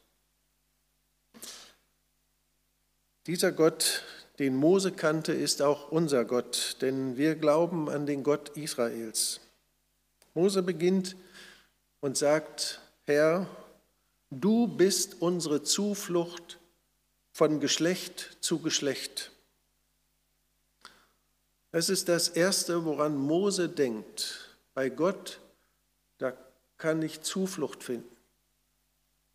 Dieser 3.26 3.52
Gott, 3.52 4.02
den 4.38 4.54
Mose 4.54 4.92
kannte, 4.92 5.32
ist 5.32 5.62
auch 5.62 5.90
unser 5.90 6.24
Gott, 6.24 6.76
denn 6.80 7.16
wir 7.16 7.36
glauben 7.36 7.88
an 7.88 8.06
den 8.06 8.22
Gott 8.22 8.50
Israels. 8.56 9.40
Mose 10.34 10.62
beginnt 10.62 11.16
und 12.00 12.16
sagt, 12.16 12.80
Herr, 13.04 13.48
du 14.30 14.66
bist 14.66 15.20
unsere 15.20 15.62
Zuflucht 15.62 16.58
von 17.32 17.60
Geschlecht 17.60 18.38
zu 18.40 18.60
Geschlecht. 18.60 19.30
Das 21.72 21.88
ist 21.88 22.08
das 22.08 22.28
Erste, 22.28 22.84
woran 22.84 23.16
Mose 23.16 23.68
denkt. 23.68 24.56
Bei 24.72 24.88
Gott, 24.88 25.40
da 26.18 26.32
kann 26.78 27.02
ich 27.02 27.20
Zuflucht 27.22 27.84
finden. 27.84 28.16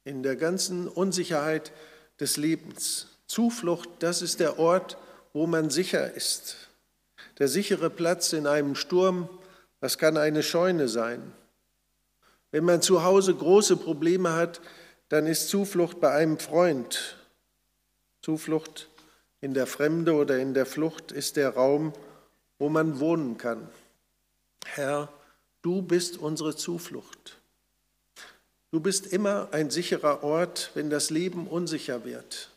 In 0.03 0.23
der 0.23 0.35
ganzen 0.35 0.87
Unsicherheit 0.87 1.71
des 2.19 2.37
Lebens. 2.37 3.07
Zuflucht, 3.27 3.89
das 3.99 4.21
ist 4.21 4.39
der 4.39 4.57
Ort, 4.57 4.97
wo 5.33 5.45
man 5.45 5.69
sicher 5.69 6.13
ist. 6.13 6.55
Der 7.37 7.47
sichere 7.47 7.89
Platz 7.89 8.33
in 8.33 8.47
einem 8.47 8.75
Sturm, 8.75 9.29
das 9.79 9.97
kann 9.97 10.17
eine 10.17 10.43
Scheune 10.43 10.87
sein. 10.87 11.33
Wenn 12.51 12.65
man 12.65 12.81
zu 12.81 13.03
Hause 13.03 13.33
große 13.33 13.77
Probleme 13.77 14.33
hat, 14.33 14.61
dann 15.11 15.27
ist 15.27 15.49
Zuflucht 15.49 15.99
bei 15.99 16.09
einem 16.13 16.39
Freund. 16.39 17.17
Zuflucht 18.21 18.87
in 19.41 19.53
der 19.53 19.67
Fremde 19.67 20.13
oder 20.13 20.39
in 20.39 20.53
der 20.53 20.65
Flucht 20.65 21.11
ist 21.11 21.35
der 21.35 21.49
Raum, 21.49 21.91
wo 22.59 22.69
man 22.69 23.01
wohnen 23.01 23.37
kann. 23.37 23.67
Herr, 24.63 25.09
du 25.63 25.81
bist 25.81 26.17
unsere 26.17 26.55
Zuflucht. 26.55 27.41
Du 28.71 28.79
bist 28.79 29.05
immer 29.07 29.49
ein 29.51 29.69
sicherer 29.69 30.23
Ort, 30.23 30.71
wenn 30.75 30.89
das 30.89 31.09
Leben 31.09 31.45
unsicher 31.45 32.05
wird. 32.05 32.49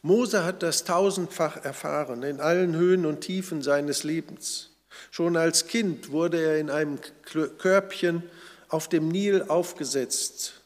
Mose 0.00 0.44
hat 0.44 0.62
das 0.62 0.84
tausendfach 0.84 1.64
erfahren 1.64 2.22
in 2.22 2.40
allen 2.40 2.76
Höhen 2.76 3.04
und 3.04 3.22
Tiefen 3.22 3.62
seines 3.62 4.04
Lebens. 4.04 4.70
Schon 5.10 5.36
als 5.36 5.66
Kind 5.66 6.12
wurde 6.12 6.40
er 6.40 6.56
in 6.60 6.70
einem 6.70 7.00
Körbchen 7.58 8.22
auf 8.68 8.88
dem 8.88 9.08
Nil 9.08 9.42
aufgesetzt. 9.48 10.60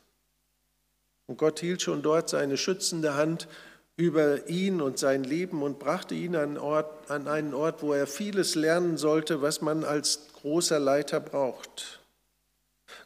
Und 1.29 1.37
Gott 1.37 1.61
hielt 1.61 1.83
schon 1.83 2.03
dort 2.03 2.31
seine 2.31 2.57
schützende 2.57 3.15
Hand 3.15 3.47
über 3.97 4.49
ihn 4.49 4.81
und 4.81 4.99
sein 4.99 5.25
Leben 5.25 5.63
und 5.63 5.79
brachte 5.79 6.15
ihn 6.15 6.35
an, 6.35 6.57
Ort, 6.57 7.11
an 7.11 7.29
einen 7.29 7.53
Ort, 7.53 7.83
wo 7.83 7.93
er 7.93 8.07
vieles 8.07 8.55
lernen 8.55 8.97
sollte, 8.97 9.43
was 9.43 9.61
man 9.61 9.85
als 9.85 10.29
großer 10.41 10.79
Leiter 10.81 11.21
braucht. 11.21 12.01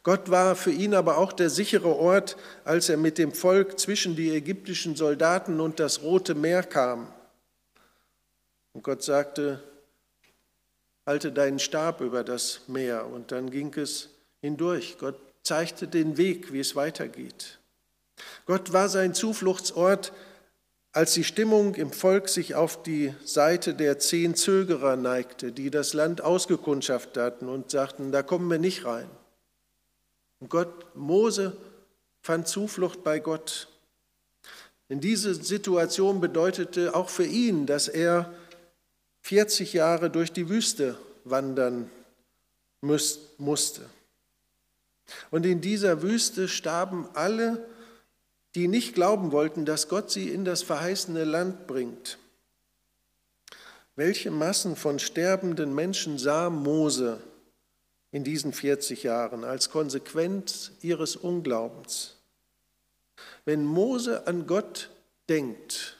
Gott 0.03 0.29
war 0.29 0.55
für 0.55 0.71
ihn 0.71 0.93
aber 0.93 1.17
auch 1.17 1.33
der 1.33 1.49
sichere 1.49 1.95
Ort, 1.95 2.37
als 2.63 2.89
er 2.89 2.97
mit 2.97 3.17
dem 3.17 3.33
Volk 3.33 3.79
zwischen 3.79 4.15
die 4.15 4.31
ägyptischen 4.31 4.95
Soldaten 4.95 5.59
und 5.59 5.79
das 5.79 6.01
Rote 6.01 6.33
Meer 6.33 6.63
kam. 6.63 7.07
Und 8.71 8.83
Gott 8.83 9.03
sagte, 9.03 9.61
halte 11.05 11.31
deinen 11.31 11.59
Stab 11.59 11.99
über 11.99 12.23
das 12.23 12.61
Meer. 12.67 13.05
Und 13.07 13.31
dann 13.31 13.49
ging 13.51 13.73
es 13.73 14.09
hindurch. 14.41 14.97
Gott 14.97 15.19
zeigte 15.43 15.87
den 15.87 16.17
Weg, 16.17 16.53
wie 16.53 16.59
es 16.59 16.75
weitergeht. 16.75 17.59
Gott 18.45 18.73
war 18.73 18.89
sein 18.89 19.13
Zufluchtsort, 19.13 20.13
als 20.91 21.13
die 21.13 21.23
Stimmung 21.23 21.73
im 21.75 21.91
Volk 21.91 22.29
sich 22.29 22.53
auf 22.53 22.83
die 22.83 23.13
Seite 23.25 23.73
der 23.73 23.97
zehn 23.97 24.35
Zögerer 24.35 24.95
neigte, 24.95 25.51
die 25.51 25.71
das 25.71 25.93
Land 25.93 26.21
ausgekundschaftet 26.21 27.17
hatten 27.17 27.49
und 27.49 27.71
sagten, 27.71 28.11
da 28.11 28.21
kommen 28.21 28.49
wir 28.49 28.59
nicht 28.59 28.85
rein. 28.85 29.09
Und 30.39 30.49
Gott, 30.49 30.95
Mose 30.95 31.57
fand 32.21 32.47
Zuflucht 32.47 33.03
bei 33.03 33.19
Gott. 33.19 33.69
In 34.87 35.01
diese 35.01 35.33
Situation 35.33 36.21
bedeutete 36.21 36.93
auch 36.93 37.09
für 37.09 37.25
ihn, 37.25 37.65
dass 37.65 37.87
er 37.87 38.31
40 39.21 39.73
Jahre 39.73 40.09
durch 40.11 40.31
die 40.31 40.49
Wüste 40.49 40.97
wandern 41.23 41.89
musste. 42.81 43.81
Und 45.31 45.45
in 45.45 45.61
dieser 45.61 46.01
Wüste 46.01 46.47
starben 46.47 47.07
alle, 47.13 47.65
die 48.55 48.67
nicht 48.67 48.93
glauben 48.93 49.31
wollten, 49.31 49.65
dass 49.65 49.89
Gott 49.89 50.11
sie 50.11 50.29
in 50.29 50.45
das 50.45 50.61
verheißene 50.63 51.23
Land 51.23 51.67
bringt. 51.67 52.17
Welche 53.95 54.31
Massen 54.31 54.75
von 54.75 54.99
sterbenden 54.99 55.73
Menschen 55.73 56.17
sah 56.17 56.49
Mose 56.49 57.21
in 58.11 58.23
diesen 58.23 58.53
40 58.53 59.03
Jahren 59.03 59.43
als 59.43 59.69
Konsequenz 59.69 60.71
ihres 60.81 61.15
Unglaubens? 61.15 62.15
Wenn 63.45 63.65
Mose 63.65 64.25
an 64.27 64.47
Gott 64.47 64.89
denkt 65.29 65.97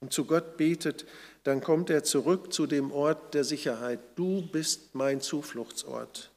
und 0.00 0.12
zu 0.12 0.24
Gott 0.24 0.56
betet, 0.56 1.06
dann 1.44 1.60
kommt 1.60 1.90
er 1.90 2.04
zurück 2.04 2.52
zu 2.52 2.66
dem 2.66 2.92
Ort 2.92 3.34
der 3.34 3.44
Sicherheit. 3.44 4.00
Du 4.16 4.42
bist 4.42 4.94
mein 4.94 5.20
Zufluchtsort. 5.20 6.30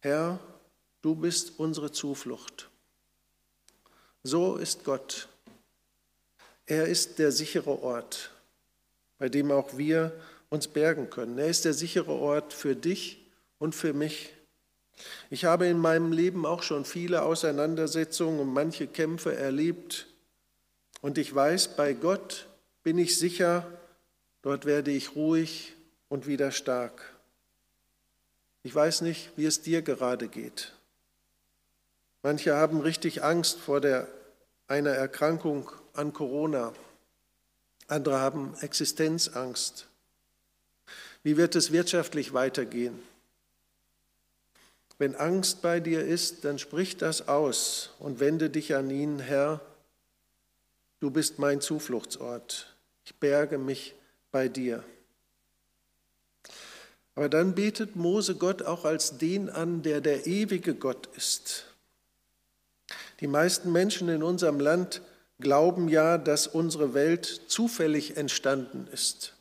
Herr, 0.00 0.38
du 1.02 1.14
bist 1.14 1.58
unsere 1.58 1.90
Zuflucht. 1.90 2.70
So 4.26 4.56
ist 4.56 4.82
Gott. 4.82 5.28
Er 6.66 6.86
ist 6.86 7.20
der 7.20 7.30
sichere 7.30 7.80
Ort, 7.80 8.32
bei 9.18 9.28
dem 9.28 9.52
auch 9.52 9.76
wir 9.78 10.10
uns 10.48 10.66
bergen 10.66 11.10
können. 11.10 11.38
Er 11.38 11.46
ist 11.46 11.64
der 11.64 11.74
sichere 11.74 12.10
Ort 12.10 12.52
für 12.52 12.74
dich 12.74 13.24
und 13.60 13.76
für 13.76 13.92
mich. 13.92 14.32
Ich 15.30 15.44
habe 15.44 15.68
in 15.68 15.78
meinem 15.78 16.10
Leben 16.10 16.44
auch 16.44 16.64
schon 16.64 16.84
viele 16.84 17.22
Auseinandersetzungen 17.22 18.40
und 18.40 18.52
manche 18.52 18.88
Kämpfe 18.88 19.36
erlebt. 19.36 20.08
Und 21.02 21.18
ich 21.18 21.32
weiß, 21.32 21.76
bei 21.76 21.92
Gott 21.92 22.48
bin 22.82 22.98
ich 22.98 23.16
sicher, 23.16 23.64
dort 24.42 24.64
werde 24.64 24.90
ich 24.90 25.14
ruhig 25.14 25.74
und 26.08 26.26
wieder 26.26 26.50
stark. 26.50 27.14
Ich 28.64 28.74
weiß 28.74 29.02
nicht, 29.02 29.30
wie 29.36 29.46
es 29.46 29.62
dir 29.62 29.82
gerade 29.82 30.26
geht. 30.26 30.72
Manche 32.26 32.56
haben 32.56 32.80
richtig 32.80 33.22
Angst 33.22 33.60
vor 33.60 33.80
der, 33.80 34.08
einer 34.68 34.90
Erkrankung 34.90 35.70
an 35.92 36.12
Corona. 36.12 36.72
Andere 37.88 38.18
haben 38.18 38.54
Existenzangst. 38.60 39.86
Wie 41.22 41.36
wird 41.36 41.54
es 41.54 41.72
wirtschaftlich 41.72 42.32
weitergehen? 42.32 43.00
Wenn 44.98 45.14
Angst 45.14 45.60
bei 45.60 45.78
dir 45.80 46.04
ist, 46.04 46.44
dann 46.44 46.58
sprich 46.58 46.96
das 46.96 47.28
aus 47.28 47.90
und 47.98 48.18
wende 48.18 48.48
dich 48.48 48.74
an 48.74 48.90
ihn, 48.90 49.18
Herr, 49.18 49.60
du 51.00 51.10
bist 51.10 51.38
mein 51.38 51.60
Zufluchtsort. 51.60 52.74
Ich 53.04 53.14
berge 53.14 53.58
mich 53.58 53.94
bei 54.32 54.48
dir. 54.48 54.82
Aber 57.14 57.28
dann 57.28 57.54
betet 57.54 57.96
Mose 57.96 58.34
Gott 58.34 58.62
auch 58.62 58.84
als 58.84 59.18
den 59.18 59.48
an, 59.48 59.82
der 59.82 60.00
der 60.00 60.26
ewige 60.26 60.74
Gott 60.74 61.08
ist. 61.16 61.66
Die 63.20 63.26
meisten 63.26 63.72
Menschen 63.72 64.08
in 64.08 64.22
unserem 64.22 64.60
Land 64.60 65.00
glauben 65.38 65.88
ja, 65.88 66.18
dass 66.18 66.46
unsere 66.46 66.94
Welt 66.94 67.42
zufällig 67.48 68.16
entstanden 68.16 68.88
ist. 68.92 69.34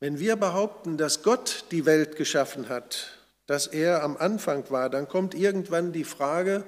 Wenn 0.00 0.18
wir 0.18 0.36
behaupten, 0.36 0.96
dass 0.96 1.22
Gott 1.22 1.64
die 1.70 1.86
Welt 1.86 2.16
geschaffen 2.16 2.68
hat, 2.68 3.12
dass 3.46 3.66
er 3.66 4.02
am 4.02 4.16
Anfang 4.16 4.70
war, 4.70 4.90
dann 4.90 5.08
kommt 5.08 5.34
irgendwann 5.34 5.92
die 5.92 6.04
Frage, 6.04 6.64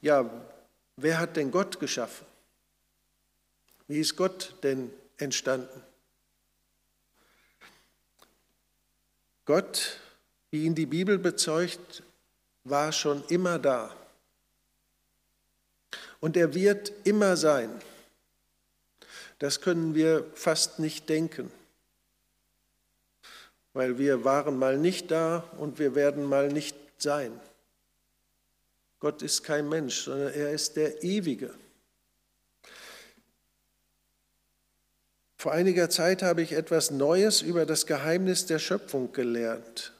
ja, 0.00 0.28
wer 0.96 1.18
hat 1.18 1.36
denn 1.36 1.50
Gott 1.50 1.80
geschaffen? 1.80 2.26
Wie 3.88 3.98
ist 3.98 4.16
Gott 4.16 4.54
denn 4.62 4.90
entstanden? 5.16 5.82
Gott, 9.46 9.98
wie 10.50 10.64
ihn 10.64 10.74
die 10.74 10.86
Bibel 10.86 11.18
bezeugt, 11.18 12.02
war 12.64 12.92
schon 12.92 13.24
immer 13.28 13.58
da. 13.58 13.94
Und 16.20 16.36
er 16.36 16.54
wird 16.54 16.92
immer 17.04 17.36
sein. 17.36 17.70
Das 19.38 19.62
können 19.62 19.94
wir 19.94 20.26
fast 20.34 20.78
nicht 20.78 21.08
denken, 21.08 21.50
weil 23.72 23.98
wir 23.98 24.22
waren 24.22 24.58
mal 24.58 24.76
nicht 24.76 25.10
da 25.10 25.38
und 25.56 25.78
wir 25.78 25.94
werden 25.94 26.24
mal 26.24 26.48
nicht 26.48 26.76
sein. 26.98 27.32
Gott 28.98 29.22
ist 29.22 29.42
kein 29.42 29.66
Mensch, 29.66 30.02
sondern 30.04 30.34
er 30.34 30.50
ist 30.50 30.76
der 30.76 31.02
Ewige. 31.02 31.54
Vor 35.38 35.52
einiger 35.52 35.88
Zeit 35.88 36.22
habe 36.22 36.42
ich 36.42 36.52
etwas 36.52 36.90
Neues 36.90 37.40
über 37.40 37.64
das 37.64 37.86
Geheimnis 37.86 38.44
der 38.44 38.58
Schöpfung 38.58 39.10
gelernt. 39.12 39.94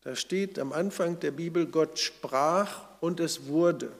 Da 0.00 0.16
steht 0.16 0.58
am 0.58 0.72
Anfang 0.72 1.20
der 1.20 1.32
Bibel, 1.32 1.66
Gott 1.66 1.98
sprach 1.98 2.88
und 3.02 3.20
es 3.20 3.44
wurde. 3.44 3.92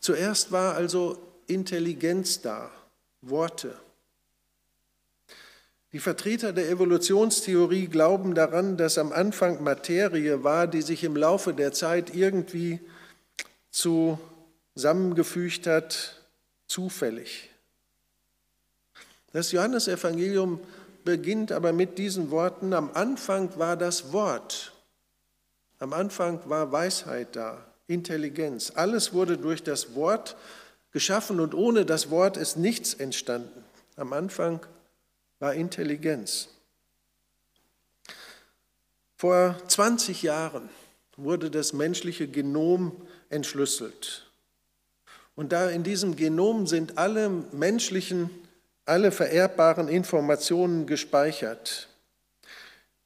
Zuerst 0.00 0.50
war 0.50 0.74
also 0.74 1.18
Intelligenz 1.46 2.40
da, 2.40 2.70
Worte. 3.20 3.78
Die 5.92 5.98
Vertreter 5.98 6.52
der 6.52 6.70
Evolutionstheorie 6.70 7.88
glauben 7.88 8.34
daran, 8.34 8.76
dass 8.76 8.96
am 8.96 9.12
Anfang 9.12 9.62
Materie 9.62 10.44
war, 10.44 10.66
die 10.68 10.82
sich 10.82 11.04
im 11.04 11.16
Laufe 11.16 11.52
der 11.52 11.72
Zeit 11.72 12.14
irgendwie 12.14 12.80
zusammengefügt 13.70 15.66
hat, 15.66 16.22
zufällig. 16.66 17.50
Das 19.32 19.52
Johannesevangelium 19.52 20.60
beginnt 21.04 21.52
aber 21.52 21.72
mit 21.72 21.98
diesen 21.98 22.30
Worten, 22.30 22.72
am 22.72 22.90
Anfang 22.94 23.58
war 23.58 23.76
das 23.76 24.12
Wort, 24.12 24.72
am 25.78 25.92
Anfang 25.92 26.40
war 26.48 26.70
Weisheit 26.70 27.34
da. 27.34 27.69
Intelligenz. 27.90 28.72
Alles 28.74 29.12
wurde 29.12 29.36
durch 29.36 29.62
das 29.62 29.94
Wort 29.94 30.36
geschaffen 30.92 31.40
und 31.40 31.54
ohne 31.54 31.84
das 31.84 32.10
Wort 32.10 32.36
ist 32.36 32.56
nichts 32.56 32.94
entstanden. 32.94 33.64
Am 33.96 34.12
Anfang 34.12 34.60
war 35.40 35.54
Intelligenz. 35.54 36.48
Vor 39.16 39.56
20 39.68 40.22
Jahren 40.22 40.70
wurde 41.16 41.50
das 41.50 41.72
menschliche 41.72 42.28
Genom 42.28 42.96
entschlüsselt. 43.28 44.26
Und 45.34 45.52
da 45.52 45.68
in 45.68 45.82
diesem 45.82 46.16
Genom 46.16 46.66
sind 46.66 46.96
alle 46.96 47.28
menschlichen, 47.28 48.30
alle 48.84 49.12
vererbbaren 49.12 49.88
Informationen 49.88 50.86
gespeichert. 50.86 51.88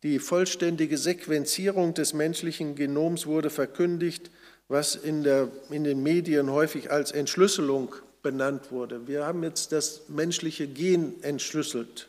Die 0.02 0.18
vollständige 0.18 0.98
Sequenzierung 0.98 1.94
des 1.94 2.12
menschlichen 2.12 2.74
Genoms 2.74 3.26
wurde 3.26 3.50
verkündigt 3.50 4.30
was 4.68 4.94
in, 4.94 5.22
der, 5.22 5.48
in 5.70 5.84
den 5.84 6.02
Medien 6.02 6.50
häufig 6.50 6.90
als 6.90 7.12
Entschlüsselung 7.12 7.94
benannt 8.22 8.72
wurde. 8.72 9.06
Wir 9.06 9.26
haben 9.26 9.42
jetzt 9.42 9.72
das 9.72 10.02
menschliche 10.08 10.66
Gen 10.66 11.22
entschlüsselt. 11.22 12.08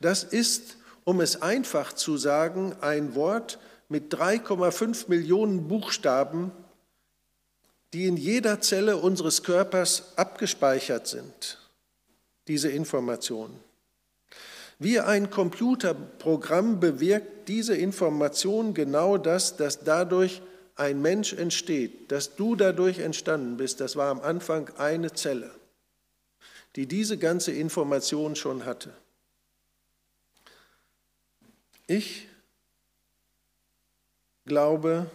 Das 0.00 0.22
ist, 0.22 0.76
um 1.04 1.20
es 1.20 1.42
einfach 1.42 1.92
zu 1.92 2.16
sagen, 2.16 2.76
ein 2.80 3.14
Wort 3.14 3.58
mit 3.88 4.14
3,5 4.14 5.08
Millionen 5.08 5.66
Buchstaben, 5.66 6.52
die 7.92 8.06
in 8.06 8.16
jeder 8.16 8.60
Zelle 8.60 8.98
unseres 8.98 9.42
Körpers 9.42 10.12
abgespeichert 10.16 11.06
sind, 11.06 11.58
diese 12.46 12.68
Informationen. 12.68 13.58
Wie 14.78 15.00
ein 15.00 15.30
Computerprogramm 15.30 16.78
bewirkt 16.78 17.48
diese 17.48 17.74
Information 17.74 18.74
genau 18.74 19.16
das, 19.16 19.56
dass 19.56 19.80
dadurch 19.82 20.40
ein 20.78 21.02
Mensch 21.02 21.32
entsteht, 21.32 22.10
dass 22.12 22.36
du 22.36 22.54
dadurch 22.54 23.00
entstanden 23.00 23.56
bist, 23.56 23.80
das 23.80 23.96
war 23.96 24.10
am 24.10 24.20
Anfang 24.20 24.70
eine 24.76 25.12
Zelle, 25.12 25.50
die 26.76 26.86
diese 26.86 27.18
ganze 27.18 27.52
Information 27.52 28.36
schon 28.36 28.64
hatte. 28.64 28.94
Ich 31.88 32.28
glaube, 34.44 35.10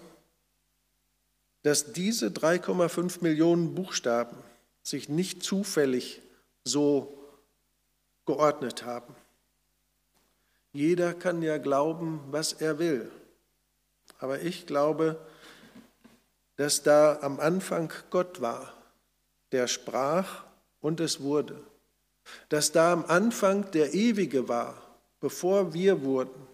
dass 1.62 1.94
diese 1.94 2.28
3,5 2.28 3.24
Millionen 3.24 3.74
Buchstaben 3.74 4.36
sich 4.82 5.08
nicht 5.08 5.44
zufällig 5.44 6.22
so 6.66 7.18
geordnet 8.26 8.84
haben. 8.84 9.16
Jeder 10.74 11.14
kann 11.14 11.42
ja 11.42 11.58
glauben, 11.58 12.20
was 12.32 12.52
er 12.52 12.80
will. 12.80 13.10
Aber 14.20 14.42
ich 14.42 14.66
glaube, 14.66 15.12
dass 15.14 15.34
da 16.84 17.20
am 17.22 17.40
Anfang 17.40 17.92
Gott 18.10 18.42
war, 18.42 18.74
der 19.52 19.68
sprach 19.68 20.44
und 20.82 21.00
es 21.00 21.22
wurde. 21.22 21.60
Dass 22.50 22.72
da 22.72 22.94
am 22.94 23.06
Anfang 23.06 23.70
der 23.72 23.94
Ewige 23.94 24.48
war, 24.48 24.76
bevor 25.20 25.74
wir 25.74 26.04
wurden. 26.04 26.48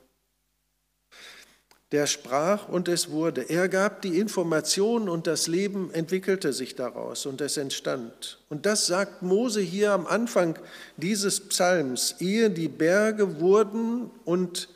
Der 1.92 2.06
sprach 2.06 2.70
und 2.70 2.88
es 2.88 3.10
wurde. 3.10 3.50
Er 3.50 3.68
gab 3.68 4.04
die 4.04 4.20
Information 4.20 5.10
und 5.10 5.26
das 5.26 5.48
Leben 5.48 5.92
entwickelte 5.92 6.54
sich 6.54 6.76
daraus 6.76 7.26
und 7.26 7.42
es 7.42 7.58
entstand. 7.58 8.40
Und 8.50 8.68
das 8.68 8.86
sagt 8.86 9.24
Mose 9.24 9.62
hier 9.62 9.92
am 9.94 10.06
Anfang 10.06 10.60
dieses 10.98 11.40
Psalms, 11.40 12.16
ehe 12.20 12.52
die 12.52 12.68
Berge 12.68 13.40
wurden 13.40 14.12
und 14.24 14.70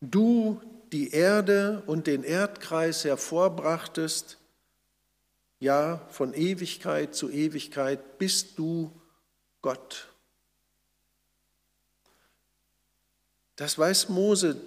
du 0.00 0.60
die 0.92 1.10
Erde 1.10 1.82
und 1.86 2.06
den 2.06 2.22
Erdkreis 2.22 3.04
hervorbrachtest, 3.04 4.38
ja, 5.64 6.06
von 6.10 6.34
Ewigkeit 6.34 7.14
zu 7.14 7.30
Ewigkeit 7.30 8.18
bist 8.18 8.58
du 8.58 8.92
Gott. 9.62 10.08
Das 13.56 13.78
weiß 13.78 14.10
Mose. 14.10 14.60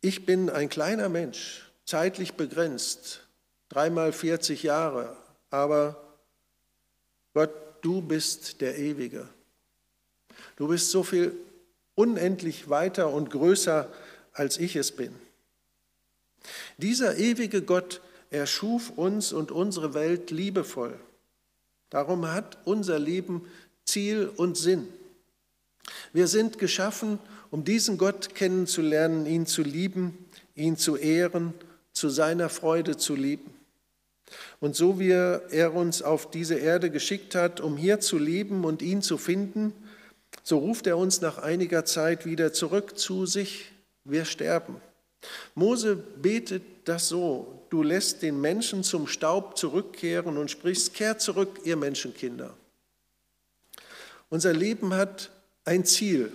Ich 0.00 0.26
bin 0.26 0.50
ein 0.50 0.68
kleiner 0.68 1.08
Mensch, 1.08 1.70
zeitlich 1.84 2.34
begrenzt, 2.34 3.28
dreimal 3.68 4.12
40 4.12 4.64
Jahre, 4.64 5.16
aber 5.50 6.18
Gott, 7.32 7.52
du 7.82 8.02
bist 8.02 8.60
der 8.60 8.76
Ewige. 8.76 9.28
Du 10.56 10.66
bist 10.66 10.90
so 10.90 11.04
viel 11.04 11.32
unendlich 11.94 12.68
weiter 12.68 13.12
und 13.12 13.30
größer, 13.30 13.88
als 14.32 14.58
ich 14.58 14.74
es 14.74 14.90
bin. 14.90 15.14
Dieser 16.76 17.18
ewige 17.18 17.62
Gott 17.62 18.00
er 18.30 18.46
schuf 18.46 18.90
uns 18.90 19.32
und 19.32 19.50
unsere 19.50 19.94
Welt 19.94 20.30
liebevoll. 20.30 20.98
Darum 21.90 22.30
hat 22.30 22.58
unser 22.64 22.98
Leben 22.98 23.46
Ziel 23.84 24.30
und 24.36 24.56
Sinn. 24.56 24.88
Wir 26.12 26.28
sind 26.28 26.58
geschaffen, 26.58 27.18
um 27.50 27.64
diesen 27.64 27.98
Gott 27.98 28.34
kennenzulernen, 28.36 29.26
ihn 29.26 29.46
zu 29.46 29.62
lieben, 29.62 30.16
ihn 30.54 30.76
zu 30.76 30.96
ehren, 30.96 31.52
zu 31.92 32.08
seiner 32.08 32.48
Freude 32.48 32.96
zu 32.96 33.16
lieben. 33.16 33.52
Und 34.60 34.76
so 34.76 35.00
wie 35.00 35.10
er 35.10 35.74
uns 35.74 36.02
auf 36.02 36.30
diese 36.30 36.54
Erde 36.54 36.90
geschickt 36.90 37.34
hat, 37.34 37.60
um 37.60 37.76
hier 37.76 37.98
zu 37.98 38.18
leben 38.18 38.64
und 38.64 38.82
ihn 38.82 39.02
zu 39.02 39.18
finden, 39.18 39.72
so 40.44 40.58
ruft 40.58 40.86
er 40.86 40.96
uns 40.96 41.20
nach 41.20 41.38
einiger 41.38 41.84
Zeit 41.84 42.26
wieder 42.26 42.52
zurück 42.52 42.96
zu 42.96 43.26
sich, 43.26 43.72
wir 44.04 44.24
sterben. 44.24 44.76
Mose 45.56 45.96
betet 45.96 46.62
das 46.84 47.08
so, 47.08 47.59
du 47.70 47.82
lässt 47.82 48.22
den 48.22 48.40
Menschen 48.40 48.82
zum 48.82 49.06
Staub 49.06 49.56
zurückkehren 49.56 50.36
und 50.36 50.50
sprichst, 50.50 50.94
kehrt 50.94 51.20
zurück, 51.20 51.60
ihr 51.64 51.76
Menschenkinder. 51.76 52.54
Unser 54.28 54.52
Leben 54.52 54.94
hat 54.94 55.30
ein 55.64 55.84
Ziel. 55.84 56.32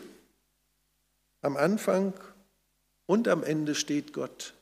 Am 1.42 1.58
Anfang 1.58 2.14
und 3.06 3.28
am 3.28 3.44
Ende 3.44 3.76
steht 3.76 4.14
Gott. 4.14 4.54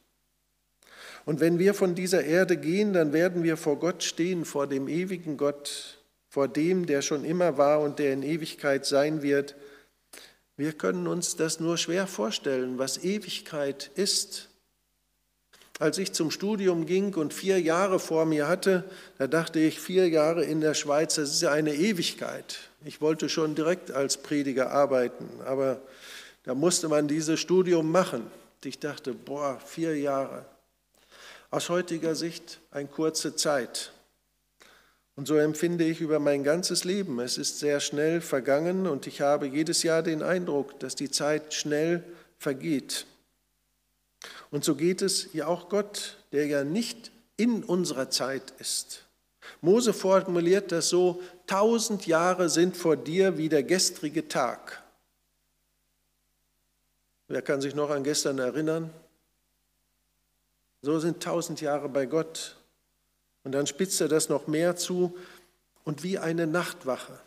Und 1.25 1.39
wenn 1.39 1.57
wir 1.57 1.73
von 1.73 1.95
dieser 1.95 2.23
Erde 2.23 2.57
gehen, 2.57 2.93
dann 2.93 3.13
werden 3.13 3.43
wir 3.43 3.55
vor 3.55 3.79
Gott 3.79 4.03
stehen, 4.03 4.43
vor 4.43 4.67
dem 4.67 4.87
ewigen 4.89 5.37
Gott, 5.37 5.99
vor 6.27 6.47
dem, 6.47 6.85
der 6.85 7.01
schon 7.01 7.23
immer 7.23 7.57
war 7.57 7.79
und 7.79 7.99
der 7.99 8.11
in 8.13 8.23
Ewigkeit 8.23 8.85
sein 8.85 9.21
wird. 9.21 9.55
Wir 10.57 10.73
können 10.73 11.07
uns 11.07 11.35
das 11.35 11.59
nur 11.59 11.77
schwer 11.77 12.07
vorstellen, 12.07 12.77
was 12.77 13.03
Ewigkeit 13.03 13.89
ist. 13.95 14.49
Als 15.83 15.97
ich 15.97 16.13
zum 16.13 16.31
Studium 16.31 16.85
ging 16.85 17.13
und 17.15 17.33
vier 17.33 17.59
Jahre 17.59 17.99
vor 17.99 18.23
mir 18.23 18.47
hatte, 18.47 18.85
da 19.17 19.27
dachte 19.27 19.59
ich, 19.59 19.81
vier 19.81 20.07
Jahre 20.07 20.45
in 20.45 20.61
der 20.61 20.75
Schweiz, 20.75 21.15
das 21.15 21.31
ist 21.31 21.41
ja 21.41 21.51
eine 21.51 21.75
Ewigkeit. 21.75 22.57
Ich 22.85 23.01
wollte 23.01 23.27
schon 23.27 23.53
direkt 23.53 23.91
als 23.91 24.15
Prediger 24.15 24.71
arbeiten, 24.71 25.27
aber 25.43 25.81
da 26.45 26.55
musste 26.55 26.87
man 26.87 27.09
dieses 27.09 27.41
Studium 27.41 27.91
machen. 27.91 28.31
Ich 28.63 28.79
dachte, 28.79 29.11
boah, 29.11 29.59
vier 29.59 29.97
Jahre. 29.99 30.45
Aus 31.51 31.67
heutiger 31.67 32.15
Sicht 32.15 32.61
eine 32.71 32.87
kurze 32.87 33.35
Zeit. 33.35 33.91
Und 35.17 35.27
so 35.27 35.35
empfinde 35.35 35.83
ich 35.83 35.99
über 35.99 36.19
mein 36.19 36.45
ganzes 36.45 36.85
Leben. 36.85 37.19
Es 37.19 37.37
ist 37.37 37.59
sehr 37.59 37.81
schnell 37.81 38.21
vergangen 38.21 38.87
und 38.87 39.05
ich 39.05 39.19
habe 39.19 39.47
jedes 39.47 39.83
Jahr 39.83 40.01
den 40.01 40.23
Eindruck, 40.23 40.79
dass 40.79 40.95
die 40.95 41.11
Zeit 41.11 41.53
schnell 41.53 42.05
vergeht. 42.39 43.05
Und 44.53 44.63
so 44.63 44.75
geht 44.75 45.01
es 45.01 45.33
ja 45.33 45.47
auch 45.47 45.67
Gott, 45.67 46.17
der 46.31 46.45
ja 46.45 46.63
nicht 46.63 47.11
in 47.37 47.63
unserer 47.63 48.11
Zeit 48.11 48.53
ist. 48.59 49.03
Mose 49.61 49.93
formuliert 49.93 50.71
das 50.71 50.89
so, 50.89 51.23
tausend 51.47 52.05
Jahre 52.05 52.49
sind 52.49 52.77
vor 52.77 52.95
dir 52.95 53.39
wie 53.39 53.49
der 53.49 53.63
gestrige 53.63 54.27
Tag. 54.27 54.83
Wer 57.27 57.41
kann 57.41 57.61
sich 57.61 57.73
noch 57.73 57.89
an 57.89 58.03
gestern 58.03 58.37
erinnern? 58.37 58.91
So 60.83 60.99
sind 60.99 61.23
tausend 61.23 61.59
Jahre 61.59 61.89
bei 61.89 62.05
Gott. 62.05 62.55
Und 63.43 63.53
dann 63.53 63.65
spitzt 63.65 63.99
er 64.01 64.07
das 64.07 64.29
noch 64.29 64.45
mehr 64.45 64.75
zu 64.75 65.17
und 65.83 66.03
wie 66.03 66.19
eine 66.19 66.45
Nachtwache. 66.45 67.19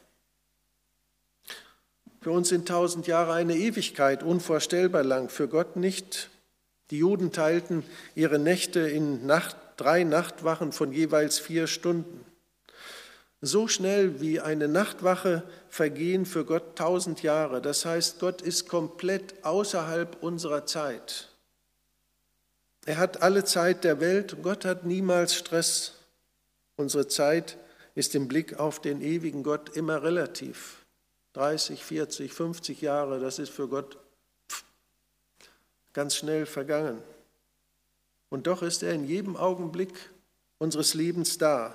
Für 2.20 2.30
uns 2.30 2.50
sind 2.50 2.68
tausend 2.68 3.08
Jahre 3.08 3.32
eine 3.32 3.56
Ewigkeit, 3.56 4.22
unvorstellbar 4.22 5.02
lang, 5.02 5.28
für 5.28 5.48
Gott 5.48 5.74
nicht. 5.74 6.30
Die 6.90 6.98
Juden 6.98 7.32
teilten 7.32 7.82
ihre 8.14 8.38
Nächte 8.38 8.80
in 8.80 9.26
Nacht, 9.26 9.56
drei 9.76 10.04
Nachtwachen 10.04 10.72
von 10.72 10.92
jeweils 10.92 11.38
vier 11.38 11.66
Stunden. 11.66 12.24
So 13.40 13.68
schnell 13.68 14.20
wie 14.20 14.40
eine 14.40 14.68
Nachtwache 14.68 15.42
vergehen 15.68 16.26
für 16.26 16.44
Gott 16.44 16.76
tausend 16.76 17.22
Jahre. 17.22 17.60
Das 17.60 17.84
heißt, 17.84 18.18
Gott 18.18 18.40
ist 18.40 18.68
komplett 18.68 19.44
außerhalb 19.44 20.22
unserer 20.22 20.64
Zeit. 20.64 21.28
Er 22.86 22.98
hat 22.98 23.22
alle 23.22 23.44
Zeit 23.44 23.84
der 23.84 24.00
Welt. 24.00 24.36
Gott 24.42 24.64
hat 24.64 24.86
niemals 24.86 25.34
Stress. 25.34 25.94
Unsere 26.76 27.08
Zeit 27.08 27.58
ist 27.94 28.14
im 28.14 28.28
Blick 28.28 28.58
auf 28.58 28.80
den 28.80 29.02
ewigen 29.02 29.42
Gott 29.42 29.76
immer 29.76 30.02
relativ. 30.02 30.84
30, 31.32 31.84
40, 31.84 32.32
50 32.32 32.80
Jahre, 32.80 33.20
das 33.20 33.38
ist 33.38 33.50
für 33.50 33.68
Gott 33.68 33.98
ganz 35.96 36.14
schnell 36.14 36.44
vergangen. 36.44 37.02
Und 38.28 38.46
doch 38.46 38.62
ist 38.62 38.82
er 38.82 38.92
in 38.92 39.06
jedem 39.06 39.34
Augenblick 39.34 39.94
unseres 40.58 40.92
Lebens 40.92 41.38
da. 41.38 41.74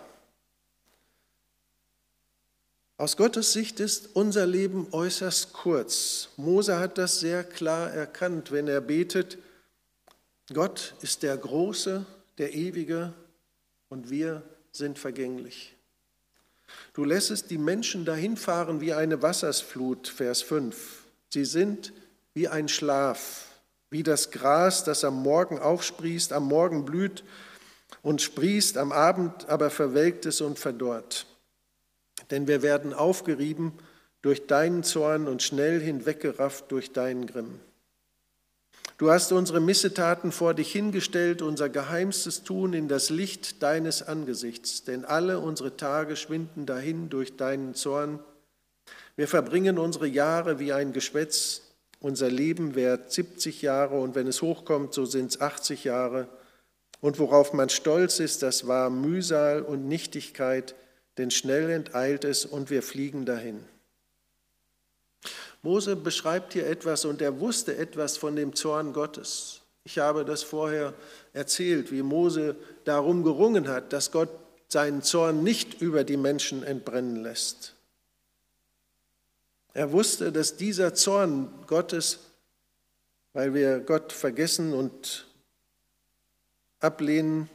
Aus 2.98 3.18
Gottes 3.18 3.52
Sicht 3.52 3.80
ist 3.80 4.16
unser 4.16 4.46
Leben 4.46 4.86
äußerst 4.92 5.54
kurz. 5.54 6.30
Mose 6.38 6.78
hat 6.78 7.00
das 7.00 7.20
sehr 7.20 7.44
klar 7.44 7.90
erkannt, 7.90 8.52
wenn 8.52 8.68
er 8.68 8.80
betet, 8.80 9.40
Gott 10.54 10.94
ist 11.02 11.24
der 11.24 11.36
Große, 11.36 12.06
der 12.38 12.54
Ewige 12.54 13.14
und 13.90 14.12
wir 14.12 14.44
sind 14.72 15.00
vergänglich. 15.00 15.76
Du 16.94 17.06
lässest 17.06 17.50
die 17.50 17.58
Menschen 17.58 18.06
dahinfahren 18.06 18.82
wie 18.82 18.94
eine 18.94 19.24
Wassersflut, 19.24 20.08
Vers 20.08 20.44
5. 20.44 21.06
Sie 21.30 21.46
sind 21.46 21.92
wie 22.36 22.48
ein 22.48 22.68
Schlaf, 22.68 23.51
wie 23.92 24.04
das 24.04 24.32
Gras, 24.32 24.84
das 24.84 25.04
am 25.04 25.22
Morgen 25.22 25.60
aufsprießt, 25.60 26.34
am 26.34 26.48
Morgen 26.48 26.86
blüht 26.86 27.24
und 28.02 28.22
sprießt, 28.22 28.78
am 28.78 28.92
Abend 28.92 29.48
aber 29.50 29.70
verwelkt 29.70 30.26
es 30.26 30.42
und 30.42 30.58
verdorrt. 30.58 31.28
Denn 32.32 32.48
wir 32.48 32.62
werden 32.62 32.94
aufgerieben 32.94 33.74
durch 34.22 34.48
deinen 34.48 34.84
Zorn 34.84 35.28
und 35.28 35.44
schnell 35.44 35.82
hinweggerafft 35.82 36.72
durch 36.72 36.94
deinen 36.94 37.28
Grimm. 37.28 37.60
Du 38.98 39.10
hast 39.10 39.32
unsere 39.32 39.60
Missetaten 39.60 40.32
vor 40.32 40.54
dich 40.54 40.72
hingestellt, 40.72 41.42
unser 41.42 41.70
geheimstes 41.70 42.44
Tun 42.44 42.74
in 42.74 42.88
das 42.88 43.10
Licht 43.10 43.62
deines 43.64 44.04
Angesichts, 44.04 44.84
denn 44.84 45.06
alle 45.06 45.40
unsere 45.40 45.76
Tage 45.76 46.16
schwinden 46.16 46.66
dahin 46.68 47.10
durch 47.10 47.36
deinen 47.36 47.74
Zorn. 47.74 48.20
Wir 49.16 49.28
verbringen 49.28 49.80
unsere 49.80 50.08
Jahre 50.08 50.60
wie 50.60 50.72
ein 50.72 50.94
Geschwätz, 50.94 51.64
unser 52.02 52.30
Leben 52.30 52.76
währt 52.76 53.12
70 53.12 53.62
Jahre 53.62 54.00
und 54.00 54.16
wenn 54.16 54.28
es 54.28 54.42
hochkommt, 54.42 54.94
so 54.94 55.06
sind 55.06 55.32
es 55.32 55.40
80 55.40 55.84
Jahre. 55.84 56.28
Und 57.00 57.20
worauf 57.20 57.54
man 57.54 57.70
stolz 57.70 58.20
ist, 58.20 58.42
das 58.42 58.68
war 58.68 58.90
Mühsal 58.90 59.62
und 59.62 59.88
Nichtigkeit, 59.88 60.76
denn 61.18 61.32
schnell 61.32 61.70
enteilt 61.70 62.26
es 62.26 62.46
und 62.46 62.70
wir 62.72 62.82
fliegen 62.82 63.26
dahin. 63.26 63.64
Mose 65.62 65.96
beschreibt 65.96 66.54
hier 66.54 66.66
etwas 66.66 67.06
und 67.06 67.22
er 67.22 67.40
wusste 67.40 67.78
etwas 67.78 68.18
von 68.18 68.36
dem 68.36 68.56
Zorn 68.56 68.94
Gottes. 68.94 69.62
Ich 69.84 70.00
habe 70.00 70.26
das 70.26 70.42
vorher 70.42 70.96
erzählt, 71.34 71.92
wie 71.92 72.02
Mose 72.02 72.56
darum 72.84 73.24
gerungen 73.24 73.68
hat, 73.68 73.94
dass 73.94 74.12
Gott 74.12 74.30
seinen 74.68 75.04
Zorn 75.04 75.44
nicht 75.44 75.82
über 75.82 76.04
die 76.04 76.18
Menschen 76.18 76.64
entbrennen 76.64 77.18
lässt. 77.18 77.76
Er 79.74 79.92
wusste, 79.92 80.32
dass 80.32 80.58
dieser 80.58 80.94
Zorn 80.94 81.50
Gottes, 81.68 82.20
weil 83.34 83.54
wir 83.54 83.80
Gott 83.80 84.12
vergessen 84.12 84.74
und 84.74 85.26
ablehnen, 86.80 87.50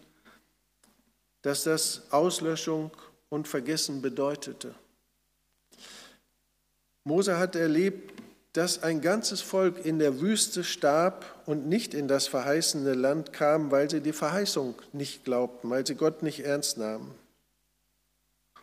dass 1.43 1.65
das 1.65 2.03
Auslöschung 2.11 2.91
und 3.29 3.47
Vergessen 3.47 4.01
bedeutete. 4.01 4.75
Mose 7.05 7.39
hat 7.39 7.55
erlebt, 7.55 8.13
dass 8.53 8.83
ein 8.83 9.03
ganzes 9.03 9.43
Volk 9.43 9.85
in 9.85 9.99
der 9.99 10.21
Wüste 10.21 10.65
starb 10.65 11.27
und 11.45 11.69
nicht 11.69 11.93
in 11.93 12.09
das 12.09 12.27
verheißene 12.27 12.95
Land 12.95 13.35
kam, 13.35 13.71
weil 13.71 13.91
sie 13.91 14.01
die 14.01 14.15
Verheißung 14.15 14.75
nicht 14.93 15.25
glaubten, 15.25 15.69
weil 15.69 15.87
sie 15.87 15.95
Gott 15.95 16.23
nicht 16.23 16.41
ernst 16.41 16.79
nahmen. 16.79 17.15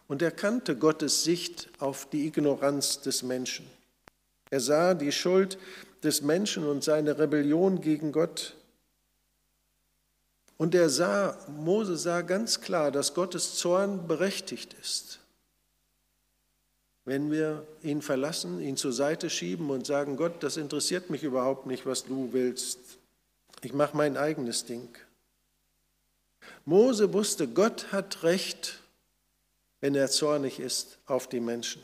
Und 0.08 0.22
er 0.22 0.32
kannte 0.32 0.76
Gottes 0.76 1.24
Sicht 1.24 1.70
auf 1.80 2.10
die 2.10 2.28
Ignoranz 2.28 3.02
des 3.02 3.24
Menschen. 3.24 3.66
Er 4.50 4.60
sah 4.60 4.94
die 4.94 5.12
Schuld 5.12 5.58
des 6.04 6.22
Menschen 6.22 6.66
und 6.66 6.84
seine 6.84 7.18
Rebellion 7.18 7.82
gegen 7.82 8.12
Gott. 8.12 8.56
Und 10.58 10.76
er 10.76 10.90
sah, 10.90 11.38
Mose 11.48 11.98
sah 11.98 12.22
ganz 12.22 12.62
klar, 12.62 12.92
dass 12.92 13.14
Gottes 13.14 13.56
Zorn 13.56 14.08
berechtigt 14.08 14.76
ist 14.82 15.20
wenn 17.06 17.32
wir 17.32 17.66
ihn 17.82 18.02
verlassen, 18.02 18.62
ihn 18.62 18.78
zur 18.78 18.94
Seite 18.94 19.30
schieben 19.30 19.70
und 19.70 19.86
sagen, 19.86 20.16
Gott, 20.16 20.42
das 20.42 20.58
interessiert 20.58 21.10
mich 21.10 21.24
überhaupt 21.24 21.66
nicht, 21.66 21.86
was 21.86 22.06
du 22.06 22.30
willst. 22.32 22.80
Ich 23.62 23.74
mache 23.74 23.98
mein 23.98 24.16
eigenes 24.16 24.66
Ding. 24.66 24.88
Mose 26.66 27.12
wusste, 27.14 27.48
Gott 27.48 27.92
hat 27.92 28.24
recht, 28.24 28.80
wenn 29.84 29.96
er 29.96 30.10
zornig 30.10 30.62
ist 30.62 30.98
auf 31.08 31.28
die 31.28 31.42
Menschen. 31.42 31.84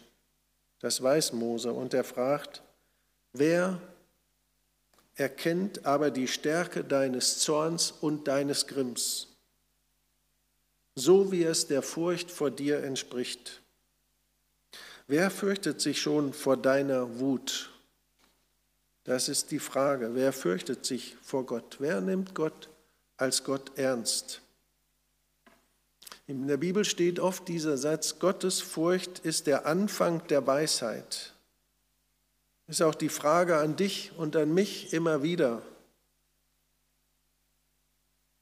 Das 0.80 1.04
weiß 1.04 1.34
Mose 1.34 1.74
und 1.74 1.94
er 1.94 2.06
fragt, 2.06 2.64
wer 3.34 3.82
erkennt 5.16 5.86
aber 5.86 6.10
die 6.10 6.30
Stärke 6.30 6.86
deines 6.86 7.40
Zorns 7.40 7.92
und 7.92 8.30
deines 8.30 8.68
Grimms, 8.68 9.28
so 10.96 11.30
wie 11.34 11.44
es 11.44 11.68
der 11.68 11.82
Furcht 11.82 12.32
vor 12.32 12.50
dir 12.50 12.86
entspricht. 12.86 13.62
Wer 15.08 15.30
fürchtet 15.30 15.82
sich 15.82 16.02
schon 16.02 16.32
vor 16.32 16.56
deiner 16.56 17.20
Wut? 17.20 17.70
Das 19.04 19.28
ist 19.28 19.52
die 19.52 19.60
Frage. 19.60 20.16
Wer 20.16 20.32
fürchtet 20.32 20.86
sich 20.86 21.18
vor 21.22 21.46
Gott? 21.46 21.76
Wer 21.80 22.00
nimmt 22.00 22.34
Gott 22.34 22.70
als 23.18 23.44
Gott 23.44 23.78
ernst? 23.78 24.42
In 26.30 26.48
der 26.48 26.58
Bibel 26.58 26.86
steht 26.86 27.20
oft 27.20 27.48
dieser 27.48 27.76
Satz, 27.76 28.20
Gottes 28.20 28.62
Furcht 28.62 29.18
ist 29.18 29.48
der 29.48 29.66
Anfang 29.66 30.28
der 30.28 30.46
Weisheit. 30.46 31.34
Ist 32.68 32.84
auch 32.84 32.94
die 32.94 33.10
Frage 33.10 33.58
an 33.58 33.76
dich 33.76 34.12
und 34.16 34.36
an 34.36 34.54
mich 34.54 34.94
immer 34.94 35.24
wieder. 35.24 35.64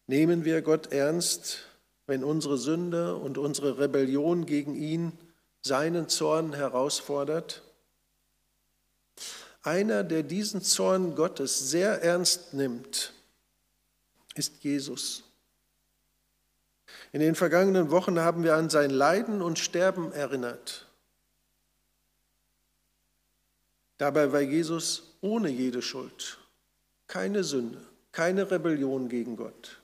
Nehmen 0.05 0.43
wir 0.43 0.61
Gott 0.61 0.91
ernst, 0.91 1.59
wenn 2.07 2.25
unsere 2.25 2.57
Sünde 2.57 3.15
und 3.15 3.37
unsere 3.37 3.79
Rebellion 3.79 4.45
gegen 4.45 4.75
ihn 4.75 5.13
seinen 5.61 6.09
Zorn 6.09 6.51
herausfordert? 6.51 7.63
Einer, 9.61 10.03
der 10.03 10.23
diesen 10.23 10.61
Zorn 10.61 11.15
Gottes 11.15 11.69
sehr 11.69 12.03
ernst 12.03 12.53
nimmt, 12.53 13.13
ist 14.35 14.61
Jesus. 14.61 15.23
In 17.11 17.19
den 17.21 17.35
vergangenen 17.35 17.89
Wochen 17.91 18.19
haben 18.19 18.43
wir 18.43 18.55
an 18.55 18.69
sein 18.69 18.89
Leiden 18.89 19.41
und 19.41 19.59
Sterben 19.59 20.11
erinnert. 20.11 20.87
Dabei 23.97 24.31
war 24.31 24.41
Jesus 24.41 25.15
ohne 25.21 25.49
jede 25.49 25.81
Schuld, 25.81 26.37
keine 27.07 27.43
Sünde, 27.43 27.79
keine 28.11 28.51
Rebellion 28.51 29.09
gegen 29.09 29.35
Gott, 29.35 29.79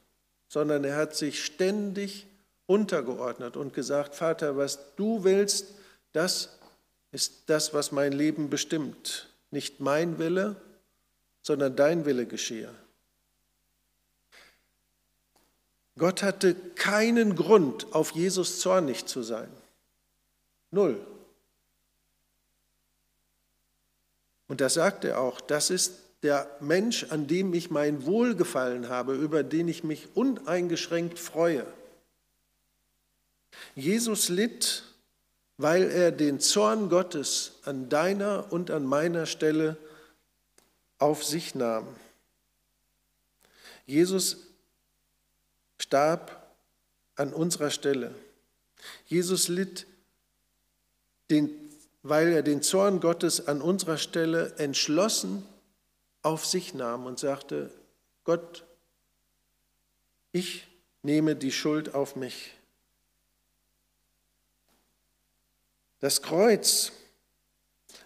sondern 0.48 0.84
er 0.84 0.96
hat 0.96 1.16
sich 1.16 1.44
ständig 1.44 2.28
untergeordnet 2.68 3.58
und 3.58 3.74
gesagt, 3.74 4.16
Vater, 4.16 4.56
was 4.56 4.96
du 4.96 5.24
willst, 5.24 5.74
das 6.12 6.60
ist 7.12 7.44
das, 7.48 7.74
was 7.74 7.92
mein 7.92 8.12
Leben 8.12 8.50
bestimmt. 8.50 9.30
Nicht 9.52 9.80
mein 9.80 10.20
Wille, 10.20 10.56
sondern 11.42 11.76
dein 11.76 12.06
Wille 12.06 12.26
geschehe. 12.26 12.74
Gott 15.98 16.24
hatte 16.24 16.56
keinen 16.56 17.36
Grund, 17.36 17.94
auf 17.94 18.12
Jesus 18.12 18.60
zornig 18.60 19.06
zu 19.06 19.22
sein. 19.22 19.50
Null. 20.72 21.00
Und 24.48 24.62
das 24.62 24.74
sagt 24.76 25.06
er 25.06 25.20
auch, 25.20 25.40
das 25.40 25.70
ist 25.70 25.94
der 26.24 26.50
Mensch, 26.60 27.06
an 27.10 27.28
dem 27.28 27.54
ich 27.54 27.70
mein 27.70 28.06
Wohlgefallen 28.06 28.90
habe, 28.90 29.14
über 29.14 29.44
den 29.44 29.68
ich 29.68 29.84
mich 29.84 30.08
uneingeschränkt 30.16 31.20
freue. 31.20 31.66
Jesus 33.76 34.30
litt, 34.30 34.84
weil 35.58 35.92
er 35.92 36.12
den 36.12 36.40
Zorn 36.40 36.90
Gottes 36.90 37.54
an 37.66 37.90
deiner 37.90 38.52
und 38.52 38.72
an 38.72 38.86
meiner 38.86 39.26
Stelle 39.26 39.78
auf 40.98 41.24
sich 41.24 41.54
nahm. 41.54 41.88
Jesus 43.86 44.38
starb 45.84 46.42
an 47.16 47.34
unserer 47.34 47.70
Stelle. 47.70 48.16
Jesus 49.06 49.50
litt, 49.50 49.86
den, 51.30 51.50
weil 52.04 52.30
er 52.30 52.42
den 52.42 52.62
Zorn 52.62 53.02
Gottes 53.02 53.48
an 53.48 53.62
unserer 53.62 53.98
Stelle 53.98 54.56
entschlossen 54.58 55.46
auf 56.22 56.46
sich 56.46 56.74
nahm 56.74 57.06
und 57.06 57.20
sagte, 57.20 57.70
Gott, 58.24 58.64
ich 60.32 60.68
nehme 61.02 61.36
die 61.36 61.52
Schuld 61.52 61.94
auf 61.94 62.16
mich. 62.16 62.54
Das 66.00 66.22
Kreuz, 66.22 66.94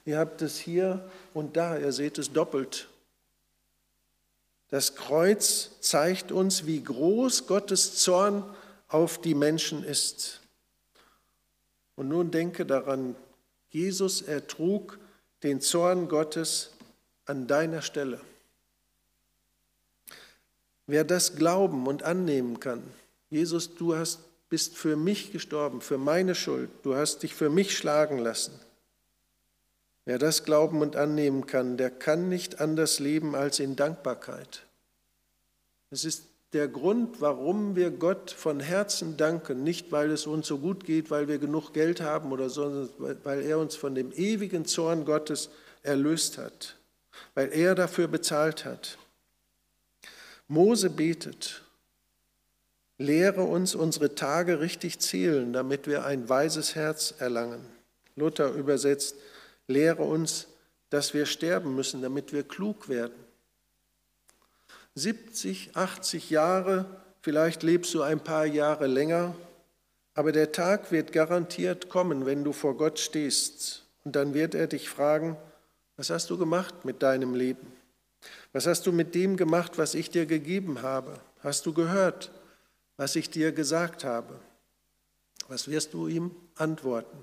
ihr 0.03 0.17
habt 0.17 0.41
es 0.41 0.57
hier 0.57 1.09
und 1.35 1.57
da, 1.57 1.77
ihr 1.77 1.91
seht 1.91 2.17
es 2.17 2.33
doppelt. 2.33 2.89
Das 4.69 4.95
Kreuz 4.95 5.71
zeigt 5.79 6.31
uns, 6.31 6.65
wie 6.65 6.83
groß 6.83 7.47
Gottes 7.47 7.95
Zorn 7.95 8.43
auf 8.89 9.21
die 9.21 9.35
Menschen 9.35 9.83
ist. 9.83 10.41
Und 11.95 12.09
nun 12.09 12.31
denke 12.31 12.65
daran, 12.65 13.15
Jesus 13.69 14.21
ertrug 14.21 14.99
den 15.43 15.61
Zorn 15.61 16.09
Gottes 16.09 16.71
an 17.25 17.47
deiner 17.47 17.81
Stelle. 17.81 18.19
Wer 20.85 21.03
das 21.03 21.35
glauben 21.35 21.87
und 21.87 22.03
annehmen 22.03 22.59
kann, 22.59 22.81
Jesus, 23.29 23.75
du 23.75 23.95
hast, 23.95 24.19
bist 24.49 24.77
für 24.77 24.95
mich 24.95 25.33
gestorben, 25.33 25.81
für 25.81 25.97
meine 25.97 26.33
Schuld, 26.33 26.69
du 26.83 26.95
hast 26.95 27.23
dich 27.23 27.35
für 27.35 27.49
mich 27.49 27.77
schlagen 27.77 28.19
lassen. 28.19 28.57
Wer 30.07 30.19
das 30.19 30.45
glauben 30.45 30.79
und 30.79 30.95
annehmen 30.95 31.47
kann, 31.47 31.75
der 31.75 31.89
kann 31.89 32.29
nicht 32.29 32.61
anders 32.61 32.99
leben 32.99 33.35
als 33.35 33.59
in 33.59 33.75
Dankbarkeit. 33.75 34.65
Es 35.91 36.05
ist 36.05 36.27
der 36.53 36.69
Grund, 36.69 37.19
warum 37.19 37.75
wir 37.75 37.91
Gott 37.91 38.31
von 38.31 38.61
Herzen 38.61 39.17
danken, 39.17 39.65
nicht 39.65 39.91
weil 39.91 40.09
es 40.11 40.25
uns 40.25 40.47
so 40.47 40.59
gut 40.59 40.85
geht, 40.85 41.11
weil 41.11 41.27
wir 41.27 41.39
genug 41.39 41.73
Geld 41.73 41.99
haben 41.99 42.31
oder 42.31 42.49
so, 42.49 42.87
weil 42.97 43.41
er 43.41 43.59
uns 43.59 43.75
von 43.75 43.95
dem 43.95 44.13
ewigen 44.13 44.63
Zorn 44.63 45.03
Gottes 45.03 45.49
erlöst 45.83 46.37
hat, 46.37 46.77
weil 47.33 47.51
er 47.51 47.75
dafür 47.75 48.07
bezahlt 48.07 48.63
hat. 48.63 48.97
Mose 50.47 50.89
betet, 50.89 51.63
lehre 52.97 53.43
uns 53.43 53.75
unsere 53.75 54.15
Tage 54.15 54.61
richtig 54.61 54.99
zählen, 54.99 55.51
damit 55.51 55.85
wir 55.85 56.05
ein 56.05 56.29
weises 56.29 56.75
Herz 56.75 57.13
erlangen. 57.19 57.65
Luther 58.15 58.53
übersetzt, 58.53 59.17
lehre 59.67 60.03
uns, 60.03 60.47
dass 60.89 61.13
wir 61.13 61.25
sterben 61.25 61.75
müssen, 61.75 62.01
damit 62.01 62.33
wir 62.33 62.43
klug 62.43 62.89
werden. 62.89 63.15
70, 64.95 65.75
80 65.75 66.29
Jahre, 66.29 66.85
vielleicht 67.21 67.61
lebst 67.63 67.93
du 67.93 68.01
ein 68.01 68.19
paar 68.19 68.45
Jahre 68.45 68.87
länger, 68.87 69.35
aber 70.15 70.31
der 70.31 70.51
Tag 70.51 70.91
wird 70.91 71.11
garantiert 71.11 71.89
kommen, 71.89 72.25
wenn 72.25 72.43
du 72.43 72.51
vor 72.51 72.75
Gott 72.75 72.97
stehst. 72.97 73.83
Und 74.03 74.15
dann 74.15 74.33
wird 74.33 74.55
er 74.55 74.65
dich 74.65 74.89
fragen, 74.89 75.37
was 75.97 76.09
hast 76.09 76.29
du 76.29 76.37
gemacht 76.37 76.85
mit 76.85 77.03
deinem 77.03 77.35
Leben? 77.35 77.71
Was 78.53 78.65
hast 78.65 78.87
du 78.87 78.91
mit 78.91 79.13
dem 79.13 79.37
gemacht, 79.37 79.77
was 79.77 79.93
ich 79.93 80.09
dir 80.09 80.25
gegeben 80.25 80.81
habe? 80.81 81.19
Hast 81.43 81.65
du 81.65 81.73
gehört, 81.73 82.31
was 82.95 83.15
ich 83.15 83.29
dir 83.29 83.51
gesagt 83.51 84.03
habe? 84.03 84.39
Was 85.47 85.67
wirst 85.67 85.93
du 85.93 86.07
ihm 86.07 86.31
antworten? 86.55 87.17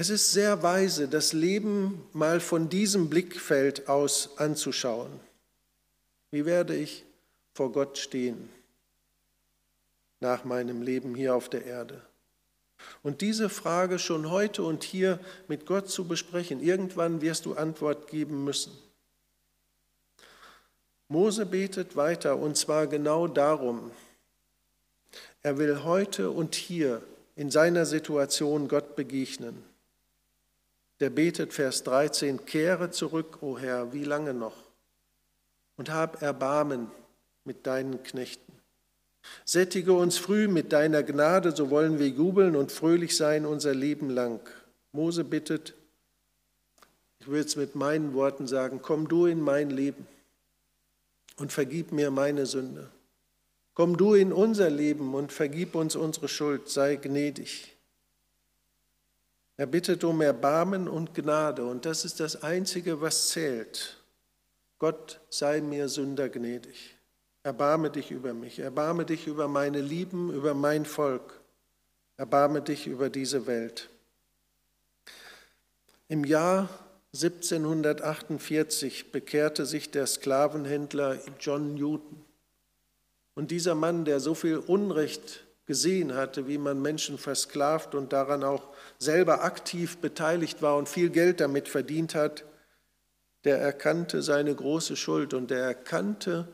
Es 0.00 0.10
ist 0.10 0.30
sehr 0.30 0.62
weise, 0.62 1.08
das 1.08 1.32
Leben 1.32 2.06
mal 2.12 2.38
von 2.38 2.68
diesem 2.68 3.10
Blickfeld 3.10 3.88
aus 3.88 4.38
anzuschauen. 4.38 5.10
Wie 6.30 6.46
werde 6.46 6.76
ich 6.76 7.04
vor 7.52 7.72
Gott 7.72 7.98
stehen 7.98 8.48
nach 10.20 10.44
meinem 10.44 10.82
Leben 10.82 11.16
hier 11.16 11.34
auf 11.34 11.48
der 11.48 11.64
Erde? 11.64 12.00
Und 13.02 13.22
diese 13.22 13.48
Frage 13.48 13.98
schon 13.98 14.30
heute 14.30 14.62
und 14.62 14.84
hier 14.84 15.18
mit 15.48 15.66
Gott 15.66 15.90
zu 15.90 16.06
besprechen, 16.06 16.62
irgendwann 16.62 17.20
wirst 17.20 17.44
du 17.44 17.54
Antwort 17.54 18.06
geben 18.06 18.44
müssen. 18.44 18.70
Mose 21.08 21.44
betet 21.44 21.96
weiter 21.96 22.36
und 22.36 22.56
zwar 22.56 22.86
genau 22.86 23.26
darum. 23.26 23.90
Er 25.42 25.58
will 25.58 25.82
heute 25.82 26.30
und 26.30 26.54
hier 26.54 27.02
in 27.34 27.50
seiner 27.50 27.84
Situation 27.84 28.68
Gott 28.68 28.94
begegnen. 28.94 29.67
Der 31.00 31.10
betet 31.10 31.52
Vers 31.52 31.84
13, 31.84 32.44
kehre 32.44 32.90
zurück, 32.90 33.38
o 33.40 33.58
Herr, 33.58 33.92
wie 33.92 34.04
lange 34.04 34.34
noch? 34.34 34.56
Und 35.76 35.90
hab 35.90 36.22
Erbarmen 36.22 36.90
mit 37.44 37.66
deinen 37.66 38.02
Knechten. 38.02 38.52
Sättige 39.44 39.92
uns 39.92 40.18
früh 40.18 40.48
mit 40.48 40.72
deiner 40.72 41.02
Gnade, 41.02 41.54
so 41.54 41.70
wollen 41.70 41.98
wir 41.98 42.08
jubeln 42.08 42.56
und 42.56 42.72
fröhlich 42.72 43.16
sein 43.16 43.46
unser 43.46 43.74
Leben 43.74 44.10
lang. 44.10 44.40
Mose 44.92 45.24
bittet, 45.24 45.74
ich 47.20 47.28
will 47.28 47.42
es 47.42 47.56
mit 47.56 47.74
meinen 47.74 48.14
Worten 48.14 48.46
sagen, 48.46 48.80
komm 48.82 49.08
du 49.08 49.26
in 49.26 49.40
mein 49.40 49.70
Leben 49.70 50.06
und 51.36 51.52
vergib 51.52 51.92
mir 51.92 52.10
meine 52.10 52.46
Sünde. 52.46 52.88
Komm 53.74 53.96
du 53.96 54.14
in 54.14 54.32
unser 54.32 54.70
Leben 54.70 55.14
und 55.14 55.32
vergib 55.32 55.74
uns 55.74 55.94
unsere 55.94 56.28
Schuld, 56.28 56.68
sei 56.68 56.96
gnädig. 56.96 57.76
Er 59.58 59.66
bittet 59.66 60.04
um 60.04 60.20
Erbarmen 60.20 60.86
und 60.86 61.14
Gnade 61.14 61.64
und 61.64 61.84
das 61.84 62.04
ist 62.04 62.20
das 62.20 62.44
Einzige, 62.44 63.00
was 63.00 63.30
zählt. 63.30 63.96
Gott 64.78 65.20
sei 65.30 65.60
mir 65.60 65.88
Sünder 65.88 66.28
gnädig. 66.28 66.94
Erbarme 67.42 67.90
dich 67.90 68.12
über 68.12 68.34
mich, 68.34 68.60
erbarme 68.60 69.04
dich 69.04 69.26
über 69.26 69.48
meine 69.48 69.80
Lieben, 69.80 70.32
über 70.32 70.54
mein 70.54 70.84
Volk, 70.84 71.40
erbarme 72.16 72.62
dich 72.62 72.86
über 72.86 73.10
diese 73.10 73.48
Welt. 73.48 73.90
Im 76.06 76.22
Jahr 76.22 76.68
1748 77.12 79.10
bekehrte 79.10 79.66
sich 79.66 79.90
der 79.90 80.06
Sklavenhändler 80.06 81.18
John 81.40 81.74
Newton. 81.74 82.24
Und 83.34 83.50
dieser 83.50 83.74
Mann, 83.74 84.04
der 84.04 84.20
so 84.20 84.36
viel 84.36 84.58
Unrecht 84.58 85.47
gesehen 85.68 86.14
hatte, 86.14 86.48
wie 86.48 86.56
man 86.56 86.80
Menschen 86.80 87.18
versklavt 87.18 87.94
und 87.94 88.14
daran 88.14 88.42
auch 88.42 88.70
selber 88.98 89.44
aktiv 89.44 89.98
beteiligt 89.98 90.62
war 90.62 90.76
und 90.76 90.88
viel 90.88 91.10
Geld 91.10 91.40
damit 91.40 91.68
verdient 91.68 92.14
hat, 92.14 92.44
der 93.44 93.58
erkannte 93.58 94.22
seine 94.22 94.54
große 94.54 94.96
Schuld 94.96 95.34
und 95.34 95.50
der 95.50 95.60
erkannte, 95.60 96.48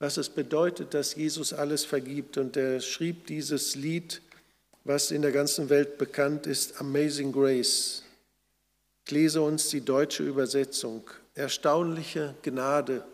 was 0.00 0.16
es 0.16 0.28
bedeutet, 0.28 0.94
dass 0.94 1.14
Jesus 1.14 1.52
alles 1.52 1.84
vergibt. 1.84 2.38
Und 2.38 2.56
der 2.56 2.80
schrieb 2.80 3.28
dieses 3.28 3.76
Lied, 3.76 4.20
was 4.82 5.12
in 5.12 5.22
der 5.22 5.32
ganzen 5.32 5.70
Welt 5.70 5.96
bekannt 5.96 6.48
ist, 6.48 6.80
Amazing 6.80 7.32
Grace. 7.32 8.02
Ich 9.04 9.12
lese 9.12 9.42
uns 9.42 9.68
die 9.68 9.84
deutsche 9.84 10.24
Übersetzung. 10.24 11.08
Erstaunliche 11.34 12.34
Gnade, 12.42 13.04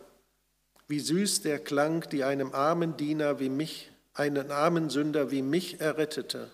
wie 0.89 1.01
süß 1.01 1.43
der 1.43 1.59
Klang, 1.59 2.09
die 2.11 2.25
einem 2.25 2.55
armen 2.55 2.97
Diener 2.97 3.39
wie 3.39 3.51
mich, 3.51 3.92
einen 4.15 4.51
armen 4.51 4.91
Sünder 4.91 5.31
wie 5.31 5.43
mich 5.43 5.81
errettete. 5.81 6.51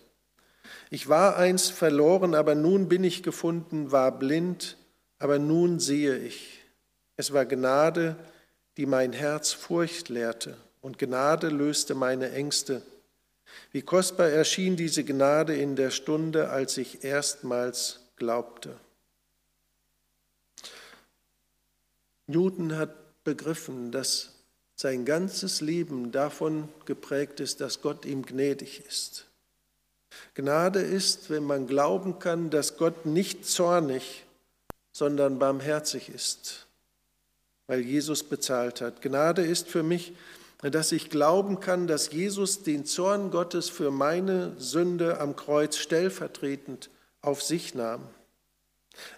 Ich 0.91 1.09
war 1.09 1.37
einst 1.37 1.73
verloren, 1.73 2.35
aber 2.35 2.55
nun 2.55 2.89
bin 2.89 3.05
ich 3.05 3.23
gefunden, 3.23 3.93
war 3.93 4.19
blind, 4.19 4.77
aber 5.19 5.39
nun 5.39 5.81
sehe 5.81 6.17
ich. 6.19 6.63
Es 7.17 7.33
war 7.33 7.45
Gnade, 7.47 8.17
die 8.77 8.87
mein 8.87 9.13
Herz 9.13 9.53
Furcht 9.53 10.09
lehrte, 10.09 10.57
und 10.81 10.99
Gnade 10.99 11.49
löste 11.49 11.95
meine 11.95 12.31
Ängste. 12.31 12.83
Wie 13.73 13.83
kostbar 13.83 14.29
erschien 14.29 14.77
diese 14.77 15.05
Gnade 15.05 15.57
in 15.57 15.75
der 15.75 15.91
Stunde, 15.91 16.51
als 16.51 16.77
ich 16.77 17.05
erstmals 17.05 18.01
glaubte. 18.17 18.79
Newton 22.27 22.77
hat 22.77 23.25
begriffen, 23.25 23.91
dass 23.91 24.38
sein 24.81 25.05
ganzes 25.05 25.61
Leben 25.61 26.13
davon 26.13 26.69
geprägt 26.85 27.41
ist, 27.41 27.61
dass 27.61 27.83
Gott 27.83 28.05
ihm 28.05 28.25
gnädig 28.25 28.81
ist. 28.87 29.27
Gnade 30.35 30.79
ist, 30.79 31.31
wenn 31.31 31.43
man 31.43 31.67
glauben 31.67 32.21
kann, 32.21 32.49
dass 32.49 32.77
Gott 32.77 33.05
nicht 33.05 33.45
zornig, 33.45 34.25
sondern 34.93 35.41
barmherzig 35.41 36.11
ist, 36.11 36.67
weil 37.67 37.81
Jesus 37.81 38.23
bezahlt 38.23 38.81
hat. 38.81 39.03
Gnade 39.03 39.43
ist 39.43 39.67
für 39.67 39.83
mich, 39.83 40.13
dass 40.63 40.93
ich 40.93 41.11
glauben 41.11 41.59
kann, 41.59 41.89
dass 41.89 42.13
Jesus 42.13 42.63
den 42.63 42.87
Zorn 42.87 43.33
Gottes 43.33 43.69
für 43.69 43.91
meine 43.91 44.55
Sünde 44.59 45.21
am 45.21 45.35
Kreuz 45.35 45.77
stellvertretend 45.77 46.89
auf 47.21 47.43
sich 47.43 47.75
nahm. 47.75 48.03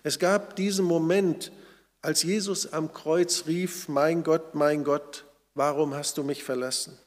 Es 0.04 0.18
gab 0.18 0.56
diesen 0.56 0.86
Moment, 0.86 1.52
als 2.00 2.22
Jesus 2.22 2.72
am 2.72 2.94
Kreuz 2.94 3.44
rief, 3.46 3.88
mein 3.88 4.22
Gott, 4.22 4.54
mein 4.54 4.84
Gott, 4.84 5.24
warum 5.54 5.94
hast 5.94 6.16
du 6.18 6.22
mich 6.22 6.44
verlassen? 6.44 6.98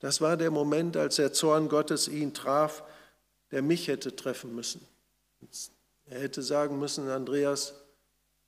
Das 0.00 0.20
war 0.20 0.36
der 0.36 0.50
Moment, 0.50 0.96
als 0.96 1.16
der 1.16 1.32
Zorn 1.32 1.68
Gottes 1.68 2.08
ihn 2.08 2.34
traf, 2.34 2.82
der 3.50 3.62
mich 3.62 3.88
hätte 3.88 4.16
treffen 4.16 4.54
müssen. 4.54 4.84
Er 6.06 6.20
hätte 6.20 6.42
sagen 6.42 6.78
müssen, 6.78 7.08
Andreas, 7.08 7.74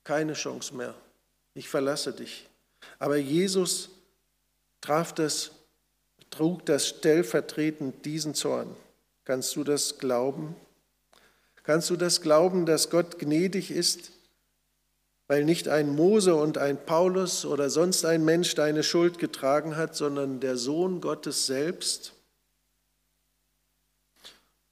keine 0.03 0.33
Chance 0.33 0.75
mehr, 0.75 0.93
ich 1.53 1.69
verlasse 1.69 2.13
dich. 2.13 2.47
Aber 2.99 3.17
Jesus 3.17 3.89
traf 4.81 5.13
das, 5.13 5.51
trug 6.29 6.65
das 6.65 6.87
stellvertretend 6.87 8.05
diesen 8.05 8.35
Zorn. 8.35 8.75
Kannst 9.23 9.55
du 9.55 9.63
das 9.63 9.97
glauben? 9.97 10.55
Kannst 11.63 11.89
du 11.89 11.95
das 11.95 12.21
glauben, 12.21 12.65
dass 12.65 12.89
Gott 12.89 13.17
gnädig 13.17 13.71
ist 13.71 14.11
weil 15.27 15.43
nicht 15.43 15.67
ein 15.67 15.89
Mose 15.95 16.35
und 16.35 16.57
ein 16.57 16.77
Paulus 16.85 17.45
oder 17.45 17.69
sonst 17.69 18.05
ein 18.05 18.23
Mensch 18.23 18.53
deine 18.55 18.83
Schuld 18.83 19.17
getragen 19.17 19.75
hat, 19.75 19.95
sondern 19.95 20.39
der 20.39 20.55
Sohn 20.55 21.01
Gottes 21.01 21.47
selbst. 21.47 22.13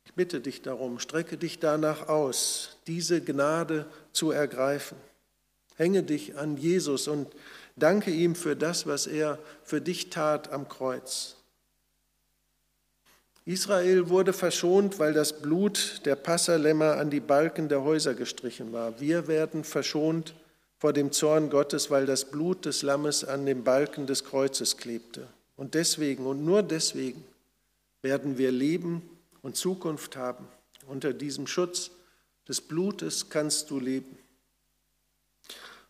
Ich 0.06 0.14
bitte 0.14 0.42
dich 0.42 0.62
darum, 0.62 1.00
strecke 1.00 1.38
dich 1.38 1.60
danach 1.60 2.08
aus, 2.08 2.78
diese 2.86 3.22
Gnade 3.22 3.88
zu 4.12 4.30
ergreifen. 4.30 4.98
Hänge 5.76 6.04
dich 6.04 6.38
an 6.38 6.56
Jesus 6.58 7.08
und 7.08 7.28
danke 7.76 8.12
ihm 8.12 8.36
für 8.36 8.56
das, 8.56 8.86
was 8.86 9.08
er 9.08 9.40
für 9.64 9.82
dich 9.82 10.12
tat 10.12 10.52
am 10.52 10.70
Kreuz. 10.70 11.38
Israel 13.46 14.08
wurde 14.10 14.32
verschont, 14.32 15.00
weil 15.00 15.14
das 15.14 15.42
Blut 15.42 16.02
der 16.06 16.16
Passalämmer 16.16 16.98
an 16.98 17.10
die 17.10 17.20
Balken 17.20 17.68
der 17.68 17.84
Häuser 17.84 18.14
gestrichen 18.14 18.72
war. 18.72 19.00
Wir 19.02 19.28
werden 19.28 19.64
verschont, 19.64 20.34
vor 20.84 20.92
dem 20.92 21.14
Zorn 21.14 21.50
Gottes, 21.50 21.92
weil 21.92 22.06
das 22.06 22.26
Blut 22.26 22.66
des 22.66 22.82
Lammes 22.82 23.24
an 23.24 23.46
dem 23.46 23.64
Balken 23.64 24.06
des 24.06 24.26
Kreuzes 24.26 24.76
klebte. 24.76 25.30
Und 25.56 25.76
deswegen 25.76 26.26
und 26.26 26.44
nur 26.44 26.62
deswegen 26.62 27.24
werden 28.02 28.38
wir 28.38 28.52
leben 28.52 29.02
und 29.42 29.56
Zukunft 29.56 30.18
haben. 30.18 30.46
Unter 30.86 31.14
diesem 31.14 31.48
Schutz 31.48 31.92
des 32.50 32.60
Blutes 32.60 33.30
kannst 33.30 33.70
du 33.70 33.80
leben. 33.80 34.18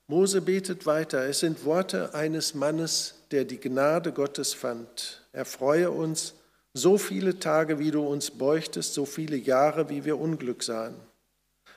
Mose 0.05 0.41
betet 0.41 0.85
weiter. 0.85 1.25
Es 1.25 1.39
sind 1.39 1.65
Worte 1.65 2.13
eines 2.13 2.53
Mannes, 2.53 3.15
der 3.31 3.45
die 3.45 3.59
Gnade 3.59 4.11
Gottes 4.11 4.53
fand. 4.53 5.23
Erfreue 5.31 5.89
uns 5.89 6.35
so 6.75 6.99
viele 6.99 7.39
Tage, 7.39 7.79
wie 7.79 7.89
du 7.89 8.05
uns 8.05 8.29
beuchtest, 8.29 8.93
so 8.93 9.07
viele 9.07 9.37
Jahre, 9.37 9.89
wie 9.89 10.05
wir 10.05 10.19
Unglück 10.19 10.61
sahen. 10.61 10.93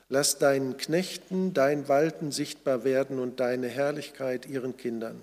Lass 0.08 0.38
deinen 0.38 0.76
Knechten 0.76 1.52
dein 1.52 1.88
Walten 1.88 2.30
sichtbar 2.30 2.84
werden 2.84 3.18
und 3.18 3.40
deine 3.40 3.68
Herrlichkeit 3.68 4.46
ihren 4.46 4.76
Kindern. 4.76 5.20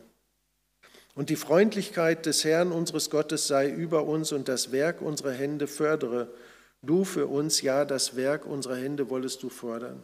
Und 1.16 1.30
die 1.30 1.36
Freundlichkeit 1.36 2.26
des 2.26 2.44
Herrn 2.44 2.72
unseres 2.72 3.10
Gottes 3.10 3.48
sei 3.48 3.70
über 3.70 4.04
uns 4.04 4.32
und 4.32 4.48
das 4.48 4.72
Werk 4.72 5.02
unserer 5.02 5.32
Hände 5.32 5.68
fördere. 5.68 6.28
Du 6.82 7.06
für 7.06 7.28
uns, 7.28 7.62
ja, 7.62 7.86
das 7.86 8.16
Werk 8.16 8.46
unserer 8.46 8.76
Hände 8.76 9.10
wollest 9.10 9.44
du 9.44 9.50
fördern. 9.50 10.02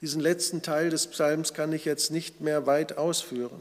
Diesen 0.00 0.20
letzten 0.20 0.62
Teil 0.62 0.88
des 0.88 1.08
Psalms 1.08 1.52
kann 1.52 1.72
ich 1.72 1.84
jetzt 1.84 2.10
nicht 2.10 2.40
mehr 2.40 2.66
weit 2.66 2.96
ausführen. 2.96 3.60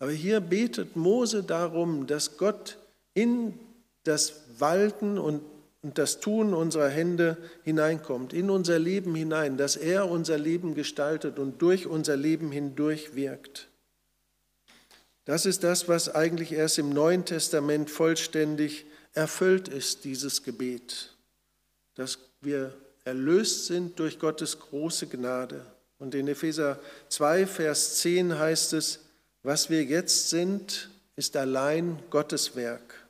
Aber 0.00 0.10
hier 0.10 0.40
betet 0.40 0.96
Mose 0.96 1.44
darum, 1.44 2.08
dass 2.08 2.38
Gott 2.38 2.76
in 3.14 3.56
das 4.02 4.40
Walten 4.58 5.16
und 5.18 5.42
und 5.82 5.98
das 5.98 6.20
Tun 6.20 6.54
unserer 6.54 6.88
Hände 6.88 7.36
hineinkommt, 7.64 8.32
in 8.32 8.50
unser 8.50 8.78
Leben 8.78 9.14
hinein, 9.14 9.56
dass 9.56 9.76
er 9.76 10.08
unser 10.08 10.38
Leben 10.38 10.74
gestaltet 10.74 11.38
und 11.38 11.60
durch 11.60 11.86
unser 11.86 12.16
Leben 12.16 12.52
hindurch 12.52 13.14
wirkt. 13.16 13.68
Das 15.24 15.44
ist 15.44 15.62
das, 15.64 15.88
was 15.88 16.08
eigentlich 16.08 16.52
erst 16.52 16.78
im 16.78 16.90
Neuen 16.90 17.24
Testament 17.24 17.90
vollständig 17.90 18.86
erfüllt 19.12 19.68
ist, 19.68 20.04
dieses 20.04 20.42
Gebet, 20.42 21.14
dass 21.94 22.18
wir 22.40 22.74
erlöst 23.04 23.66
sind 23.66 23.98
durch 23.98 24.18
Gottes 24.18 24.58
große 24.58 25.08
Gnade. 25.08 25.64
Und 25.98 26.14
in 26.14 26.26
Epheser 26.26 26.80
2, 27.08 27.46
Vers 27.46 27.98
10 27.98 28.38
heißt 28.38 28.72
es, 28.72 29.00
was 29.42 29.70
wir 29.70 29.84
jetzt 29.84 30.30
sind, 30.30 30.90
ist 31.16 31.36
allein 31.36 32.00
Gottes 32.10 32.56
Werk. 32.56 33.01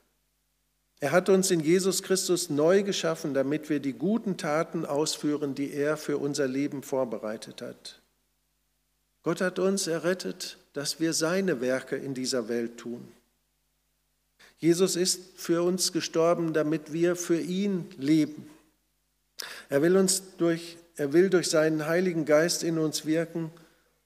Er 1.02 1.10
hat 1.10 1.28
uns 1.28 1.50
in 1.50 1.58
Jesus 1.58 2.04
Christus 2.04 2.48
neu 2.48 2.84
geschaffen, 2.84 3.34
damit 3.34 3.68
wir 3.68 3.80
die 3.80 3.92
guten 3.92 4.36
Taten 4.36 4.86
ausführen, 4.86 5.56
die 5.56 5.72
er 5.72 5.96
für 5.96 6.16
unser 6.16 6.46
Leben 6.46 6.84
vorbereitet 6.84 7.60
hat. 7.60 8.00
Gott 9.24 9.40
hat 9.40 9.58
uns 9.58 9.88
errettet, 9.88 10.58
dass 10.74 11.00
wir 11.00 11.12
seine 11.12 11.60
Werke 11.60 11.96
in 11.96 12.14
dieser 12.14 12.48
Welt 12.48 12.78
tun. 12.78 13.08
Jesus 14.58 14.94
ist 14.94 15.22
für 15.34 15.64
uns 15.64 15.92
gestorben, 15.92 16.52
damit 16.52 16.92
wir 16.92 17.16
für 17.16 17.40
ihn 17.40 17.90
leben. 17.98 18.48
Er 19.70 19.82
will 19.82 19.96
uns 19.96 20.22
durch, 20.36 20.76
er 20.94 21.12
will 21.12 21.30
durch 21.30 21.50
seinen 21.50 21.88
Heiligen 21.88 22.26
Geist 22.26 22.62
in 22.62 22.78
uns 22.78 23.06
wirken, 23.06 23.50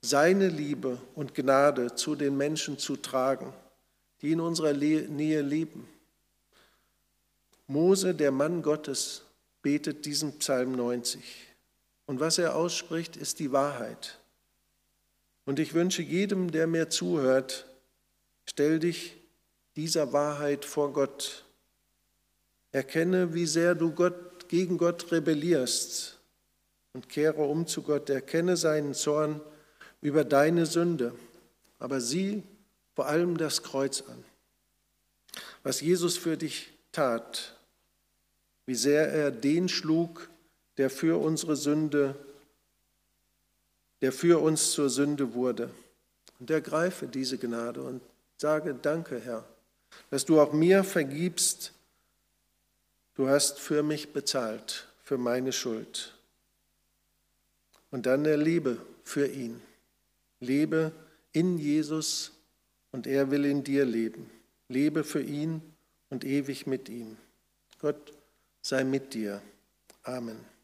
seine 0.01 0.47
Liebe 0.47 0.99
und 1.13 1.35
Gnade 1.35 1.93
zu 1.93 2.15
den 2.15 2.37
Menschen 2.37 2.79
zu 2.79 2.95
tragen, 2.95 3.53
die 4.23 4.31
in 4.31 4.39
unserer 4.39 4.73
Nähe 4.73 5.41
leben. 5.41 5.87
Mose, 7.67 8.15
der 8.15 8.31
Mann 8.31 8.61
Gottes, 8.61 9.23
betet 9.61 10.05
diesen 10.05 10.39
Psalm 10.39 10.71
90. 10.71 11.21
Und 12.05 12.19
was 12.19 12.37
er 12.37 12.55
ausspricht, 12.55 13.17
ist 13.17 13.39
die 13.39 13.51
Wahrheit. 13.51 14.19
Und 15.45 15.59
ich 15.59 15.73
wünsche 15.73 16.01
jedem, 16.01 16.51
der 16.51 16.67
mir 16.67 16.89
zuhört, 16.89 17.65
stell 18.45 18.79
dich 18.79 19.17
dieser 19.75 20.13
Wahrheit 20.13 20.65
vor 20.65 20.93
Gott. 20.93 21.43
Erkenne, 22.71 23.33
wie 23.33 23.45
sehr 23.45 23.75
du 23.75 23.91
Gott, 23.91 24.47
gegen 24.47 24.77
Gott 24.77 25.11
rebellierst 25.11 26.17
und 26.93 27.09
kehre 27.09 27.43
um 27.43 27.67
zu 27.67 27.81
Gott. 27.81 28.09
Erkenne 28.09 28.55
seinen 28.55 28.93
Zorn 28.93 29.41
über 30.01 30.23
deine 30.23 30.65
Sünde, 30.65 31.13
aber 31.79 31.99
sieh 31.99 32.43
vor 32.95 33.07
allem 33.07 33.37
das 33.37 33.63
Kreuz 33.63 34.01
an. 34.01 34.23
Was 35.63 35.81
Jesus 35.81 36.17
für 36.17 36.37
dich 36.37 36.69
tat, 36.91 37.56
wie 38.67 38.75
sehr 38.75 39.11
er 39.11 39.31
den 39.31 39.67
schlug, 39.69 40.29
der 40.77 40.91
für 40.91 41.19
unsere 41.19 41.55
Sünde, 41.55 42.15
der 44.01 44.11
für 44.11 44.39
uns 44.41 44.71
zur 44.71 44.91
Sünde 44.91 45.33
wurde. 45.33 45.71
Und 46.39 46.51
ergreife 46.51 47.07
diese 47.07 47.39
Gnade 47.39 47.81
und 47.81 48.01
sage, 48.37 48.75
danke 48.79 49.19
Herr, 49.19 49.43
dass 50.11 50.25
du 50.25 50.39
auch 50.39 50.53
mir 50.53 50.83
vergibst. 50.83 51.71
Du 53.15 53.27
hast 53.27 53.57
für 53.57 53.81
mich 53.81 54.13
bezahlt, 54.13 54.85
für 55.03 55.17
meine 55.17 55.51
Schuld. 55.51 56.13
Und 57.89 58.05
dann 58.05 58.25
erlebe 58.25 58.77
für 59.03 59.25
ihn. 59.25 59.59
Lebe 60.39 60.91
in 61.31 61.57
Jesus 61.57 62.33
und 62.91 63.07
er 63.07 63.31
will 63.31 63.45
in 63.45 63.63
dir 63.63 63.85
leben. 63.85 64.29
Lebe 64.67 65.03
für 65.03 65.21
ihn 65.21 65.61
und 66.09 66.25
ewig 66.25 66.67
mit 66.67 66.89
ihm. 66.89 67.17
Gott 67.79 68.13
sei 68.67 68.83
mit 68.83 69.13
dir. 69.13 69.41
Amen. 70.03 70.56